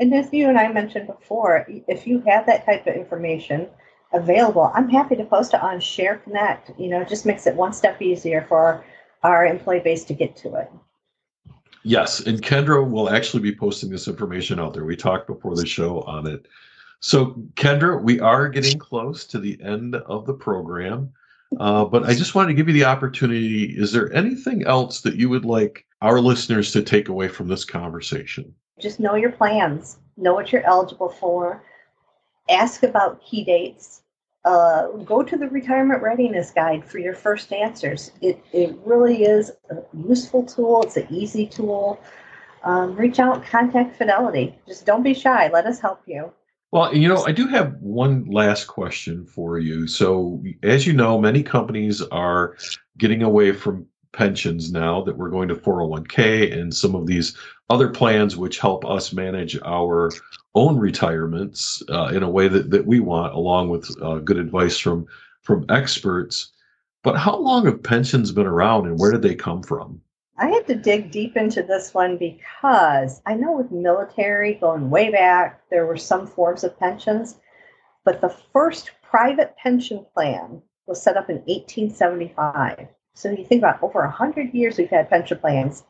And 0.00 0.12
as 0.12 0.32
you 0.32 0.48
and 0.48 0.58
I 0.58 0.66
mentioned 0.72 1.06
before, 1.06 1.64
if 1.86 2.08
you 2.08 2.22
have 2.26 2.44
that 2.46 2.66
type 2.66 2.84
of 2.88 2.96
information 2.96 3.68
available, 4.12 4.72
I'm 4.74 4.88
happy 4.88 5.14
to 5.14 5.24
post 5.24 5.54
it 5.54 5.62
on 5.62 5.78
Share 5.78 6.16
Connect. 6.16 6.72
You 6.76 6.88
know, 6.88 7.02
it 7.02 7.08
just 7.08 7.24
makes 7.24 7.46
it 7.46 7.54
one 7.54 7.72
step 7.72 8.02
easier 8.02 8.44
for 8.48 8.58
our, 8.58 8.84
our 9.22 9.46
employee 9.46 9.78
base 9.78 10.02
to 10.06 10.14
get 10.14 10.34
to 10.38 10.56
it. 10.56 10.68
Yes, 11.84 12.18
and 12.18 12.42
Kendra 12.42 12.84
will 12.88 13.10
actually 13.10 13.44
be 13.44 13.54
posting 13.54 13.90
this 13.90 14.08
information 14.08 14.58
out 14.58 14.74
there. 14.74 14.84
We 14.84 14.96
talked 14.96 15.28
before 15.28 15.54
the 15.54 15.66
show 15.66 16.00
on 16.00 16.26
it. 16.26 16.48
So, 17.04 17.34
Kendra, 17.54 18.00
we 18.00 18.20
are 18.20 18.48
getting 18.48 18.78
close 18.78 19.26
to 19.26 19.40
the 19.40 19.60
end 19.60 19.96
of 19.96 20.24
the 20.24 20.34
program, 20.34 21.12
uh, 21.58 21.84
but 21.84 22.04
I 22.04 22.14
just 22.14 22.36
wanted 22.36 22.48
to 22.48 22.54
give 22.54 22.68
you 22.68 22.74
the 22.74 22.84
opportunity. 22.84 23.64
Is 23.76 23.90
there 23.90 24.12
anything 24.12 24.64
else 24.64 25.00
that 25.00 25.16
you 25.16 25.28
would 25.28 25.44
like 25.44 25.84
our 26.00 26.20
listeners 26.20 26.70
to 26.72 26.82
take 26.82 27.08
away 27.08 27.26
from 27.26 27.48
this 27.48 27.64
conversation? 27.64 28.54
Just 28.78 29.00
know 29.00 29.16
your 29.16 29.32
plans, 29.32 29.98
know 30.16 30.32
what 30.32 30.52
you're 30.52 30.64
eligible 30.64 31.08
for, 31.08 31.64
ask 32.48 32.84
about 32.84 33.20
key 33.20 33.42
dates, 33.42 34.02
uh, 34.44 34.86
go 35.04 35.24
to 35.24 35.36
the 35.36 35.48
retirement 35.48 36.02
readiness 36.02 36.52
guide 36.52 36.84
for 36.84 36.98
your 36.98 37.14
first 37.14 37.52
answers. 37.52 38.12
It, 38.20 38.40
it 38.52 38.76
really 38.84 39.24
is 39.24 39.50
a 39.70 39.82
useful 39.92 40.44
tool, 40.44 40.84
it's 40.84 40.96
an 40.96 41.08
easy 41.10 41.48
tool. 41.48 42.00
Um, 42.62 42.94
reach 42.94 43.18
out, 43.18 43.44
contact 43.44 43.96
Fidelity. 43.96 44.54
Just 44.68 44.86
don't 44.86 45.02
be 45.02 45.14
shy, 45.14 45.50
let 45.52 45.66
us 45.66 45.80
help 45.80 46.00
you. 46.06 46.32
Well, 46.72 46.94
you 46.94 47.06
know, 47.06 47.22
I 47.26 47.32
do 47.32 47.46
have 47.48 47.74
one 47.80 48.24
last 48.24 48.64
question 48.64 49.26
for 49.26 49.58
you. 49.58 49.86
So, 49.86 50.42
as 50.62 50.86
you 50.86 50.94
know, 50.94 51.20
many 51.20 51.42
companies 51.42 52.00
are 52.00 52.56
getting 52.96 53.22
away 53.22 53.52
from 53.52 53.86
pensions 54.12 54.72
now 54.72 55.02
that 55.02 55.16
we're 55.16 55.28
going 55.28 55.48
to 55.48 55.54
401k 55.54 56.52
and 56.58 56.74
some 56.74 56.94
of 56.94 57.06
these 57.06 57.36
other 57.68 57.88
plans 57.88 58.36
which 58.36 58.58
help 58.58 58.84
us 58.86 59.12
manage 59.12 59.58
our 59.64 60.10
own 60.54 60.78
retirements 60.78 61.82
uh, 61.90 62.10
in 62.14 62.22
a 62.22 62.30
way 62.30 62.48
that, 62.48 62.70
that 62.70 62.86
we 62.86 63.00
want 63.00 63.34
along 63.34 63.68
with 63.68 63.90
uh, 64.02 64.16
good 64.18 64.36
advice 64.36 64.76
from 64.76 65.06
from 65.40 65.64
experts 65.70 66.52
but 67.02 67.16
how 67.16 67.36
long 67.36 67.64
have 67.64 67.82
pensions 67.82 68.30
been 68.32 68.46
around 68.46 68.86
and 68.86 68.98
where 68.98 69.12
did 69.12 69.22
they 69.22 69.34
come 69.34 69.62
from 69.62 69.98
i 70.38 70.48
had 70.48 70.66
to 70.66 70.74
dig 70.74 71.10
deep 71.10 71.36
into 71.36 71.62
this 71.62 71.94
one 71.94 72.16
because 72.16 73.22
i 73.26 73.34
know 73.34 73.52
with 73.52 73.70
military 73.70 74.54
going 74.54 74.90
way 74.90 75.10
back 75.10 75.62
there 75.70 75.86
were 75.86 75.96
some 75.96 76.26
forms 76.26 76.64
of 76.64 76.78
pensions 76.78 77.38
but 78.04 78.20
the 78.20 78.36
first 78.52 78.90
private 79.02 79.56
pension 79.56 80.04
plan 80.14 80.60
was 80.86 81.02
set 81.02 81.16
up 81.16 81.30
in 81.30 81.36
1875 81.36 82.88
so 83.14 83.30
you 83.30 83.44
think 83.44 83.60
about 83.60 83.82
over 83.82 84.00
100 84.00 84.54
years 84.54 84.78
we've 84.78 84.88
had 84.88 85.10
pension 85.10 85.38
plans, 85.38 85.84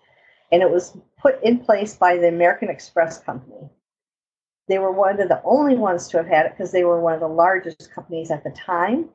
and 0.51 0.63
it 0.63 0.71
was 0.71 0.97
put 1.19 1.43
in 1.43 1.59
place 1.59 1.95
by 1.95 2.17
the 2.17 2.29
American 2.29 2.69
Express 2.69 3.19
Company. 3.19 3.71
They 4.69 4.79
were 4.79 4.93
one 4.93 5.21
of 5.21 5.29
the 5.29 5.43
only 5.45 5.77
ones 5.77 6.09
to 6.09 6.19
have 6.19 6.27
had 6.27 6.47
it 6.47 6.53
because 6.53 6.73
they 6.73 6.85
were 6.85 7.01
one 7.01 7.15
of 7.15 7.21
the 7.21 7.29
largest 7.29 7.93
companies 7.93 8.31
at 8.31 8.45
the 8.45 8.51
time. 8.51 9.09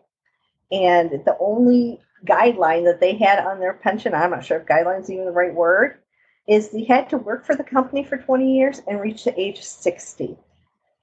And 0.71 1.11
the 1.25 1.37
only 1.39 2.01
guideline 2.25 2.85
that 2.85 2.99
they 2.99 3.15
had 3.15 3.45
on 3.45 3.59
their 3.59 3.73
pension, 3.73 4.13
I'm 4.13 4.31
not 4.31 4.45
sure 4.45 4.57
if 4.57 4.65
guideline 4.65 5.01
is 5.01 5.09
even 5.09 5.25
the 5.25 5.31
right 5.31 5.53
word, 5.53 5.99
is 6.47 6.69
they 6.69 6.83
had 6.83 7.09
to 7.09 7.17
work 7.17 7.45
for 7.45 7.55
the 7.55 7.63
company 7.63 8.03
for 8.03 8.17
20 8.17 8.57
years 8.57 8.81
and 8.87 9.01
reach 9.01 9.23
the 9.23 9.39
age 9.39 9.59
of 9.59 9.63
60. 9.65 10.37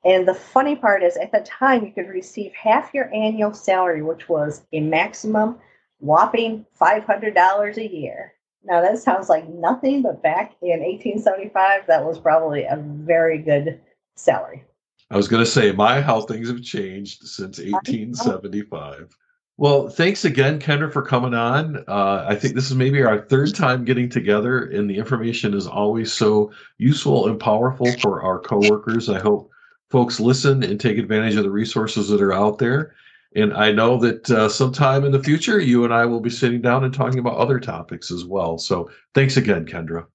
And 0.04 0.28
the 0.28 0.34
funny 0.34 0.76
part 0.76 1.02
is, 1.02 1.16
at 1.16 1.32
the 1.32 1.40
time, 1.40 1.84
you 1.84 1.92
could 1.92 2.08
receive 2.08 2.52
half 2.52 2.92
your 2.92 3.12
annual 3.14 3.54
salary, 3.54 4.02
which 4.02 4.28
was 4.28 4.62
a 4.72 4.80
maximum 4.80 5.58
whopping 6.00 6.66
$500 6.78 7.76
a 7.76 7.94
year. 7.94 8.34
Now, 8.64 8.80
that 8.82 8.98
sounds 8.98 9.28
like 9.28 9.48
nothing, 9.48 10.02
but 10.02 10.22
back 10.22 10.56
in 10.62 10.80
1875, 10.80 11.86
that 11.86 12.04
was 12.04 12.18
probably 12.18 12.64
a 12.64 12.76
very 12.76 13.38
good 13.38 13.80
salary. 14.14 14.64
I 15.10 15.16
was 15.16 15.28
going 15.28 15.44
to 15.44 15.50
say, 15.50 15.72
my 15.72 16.00
how 16.00 16.22
things 16.22 16.48
have 16.48 16.62
changed 16.62 17.22
since 17.26 17.58
1875. 17.58 19.14
Well, 19.56 19.88
thanks 19.88 20.24
again, 20.24 20.58
Kendra, 20.58 20.92
for 20.92 21.02
coming 21.02 21.32
on. 21.32 21.84
Uh, 21.86 22.24
I 22.28 22.34
think 22.34 22.54
this 22.54 22.70
is 22.70 22.74
maybe 22.74 23.02
our 23.02 23.20
third 23.20 23.54
time 23.54 23.84
getting 23.84 24.08
together, 24.08 24.64
and 24.64 24.90
the 24.90 24.96
information 24.96 25.54
is 25.54 25.66
always 25.66 26.12
so 26.12 26.50
useful 26.78 27.28
and 27.28 27.38
powerful 27.38 27.92
for 28.00 28.22
our 28.22 28.40
coworkers. 28.40 29.08
I 29.08 29.20
hope 29.20 29.50
folks 29.90 30.18
listen 30.18 30.64
and 30.64 30.80
take 30.80 30.98
advantage 30.98 31.36
of 31.36 31.44
the 31.44 31.50
resources 31.50 32.08
that 32.08 32.20
are 32.20 32.32
out 32.32 32.58
there. 32.58 32.94
And 33.36 33.52
I 33.54 33.70
know 33.70 33.96
that 33.98 34.28
uh, 34.28 34.48
sometime 34.48 35.04
in 35.04 35.12
the 35.12 35.22
future, 35.22 35.60
you 35.60 35.84
and 35.84 35.94
I 35.94 36.04
will 36.04 36.20
be 36.20 36.30
sitting 36.30 36.60
down 36.60 36.82
and 36.82 36.92
talking 36.92 37.20
about 37.20 37.36
other 37.36 37.60
topics 37.60 38.10
as 38.10 38.24
well. 38.24 38.58
So 38.58 38.90
thanks 39.14 39.36
again, 39.36 39.66
Kendra. 39.66 40.06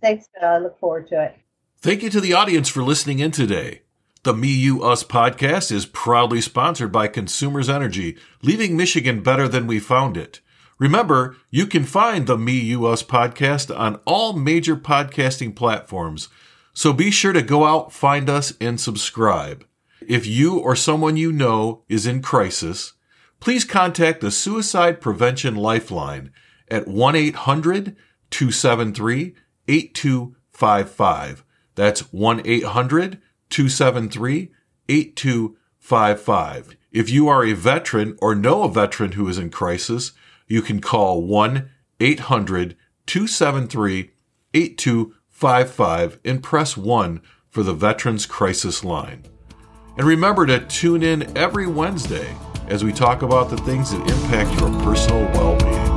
Thanks. 0.00 0.28
I 0.42 0.58
look 0.58 0.78
forward 0.78 1.06
to 1.08 1.22
it. 1.22 1.36
Thank 1.80 2.02
you 2.02 2.10
to 2.10 2.20
the 2.20 2.34
audience 2.34 2.68
for 2.68 2.82
listening 2.82 3.20
in 3.20 3.30
today. 3.30 3.82
The 4.28 4.34
Me, 4.34 4.48
You, 4.48 4.84
Us 4.84 5.04
podcast 5.04 5.72
is 5.72 5.86
proudly 5.86 6.42
sponsored 6.42 6.92
by 6.92 7.08
Consumers 7.08 7.70
Energy, 7.70 8.18
leaving 8.42 8.76
Michigan 8.76 9.22
better 9.22 9.48
than 9.48 9.66
we 9.66 9.78
found 9.78 10.18
it. 10.18 10.42
Remember, 10.78 11.38
you 11.50 11.64
can 11.64 11.84
find 11.84 12.26
the 12.26 12.36
Me, 12.36 12.60
You, 12.60 12.84
Us 12.84 13.02
podcast 13.02 13.74
on 13.74 13.98
all 14.04 14.34
major 14.34 14.76
podcasting 14.76 15.56
platforms. 15.56 16.28
So 16.74 16.92
be 16.92 17.10
sure 17.10 17.32
to 17.32 17.40
go 17.40 17.64
out, 17.64 17.90
find 17.90 18.28
us, 18.28 18.52
and 18.60 18.78
subscribe. 18.78 19.64
If 20.06 20.26
you 20.26 20.58
or 20.58 20.76
someone 20.76 21.16
you 21.16 21.32
know 21.32 21.84
is 21.88 22.06
in 22.06 22.20
crisis, 22.20 22.92
please 23.40 23.64
contact 23.64 24.20
the 24.20 24.30
Suicide 24.30 25.00
Prevention 25.00 25.56
Lifeline 25.56 26.32
at 26.70 26.86
1 26.86 27.16
800 27.16 27.96
273 28.28 29.34
8255. 29.68 31.44
That's 31.74 32.12
1 32.12 32.42
800 32.44 33.22
273 33.50 34.50
8255. 34.88 36.76
If 36.90 37.10
you 37.10 37.28
are 37.28 37.44
a 37.44 37.52
veteran 37.52 38.16
or 38.20 38.34
know 38.34 38.62
a 38.62 38.72
veteran 38.72 39.12
who 39.12 39.28
is 39.28 39.38
in 39.38 39.50
crisis, 39.50 40.12
you 40.46 40.62
can 40.62 40.80
call 40.80 41.22
1 41.22 41.70
800 42.00 42.76
273 43.06 44.10
8255 44.54 46.18
and 46.24 46.42
press 46.42 46.76
1 46.76 47.20
for 47.50 47.62
the 47.62 47.74
Veterans 47.74 48.26
Crisis 48.26 48.84
Line. 48.84 49.24
And 49.96 50.06
remember 50.06 50.46
to 50.46 50.60
tune 50.60 51.02
in 51.02 51.36
every 51.36 51.66
Wednesday 51.66 52.34
as 52.68 52.84
we 52.84 52.92
talk 52.92 53.22
about 53.22 53.50
the 53.50 53.56
things 53.58 53.90
that 53.90 54.00
impact 54.00 54.60
your 54.60 54.70
personal 54.82 55.24
well 55.32 55.58
being. 55.58 55.87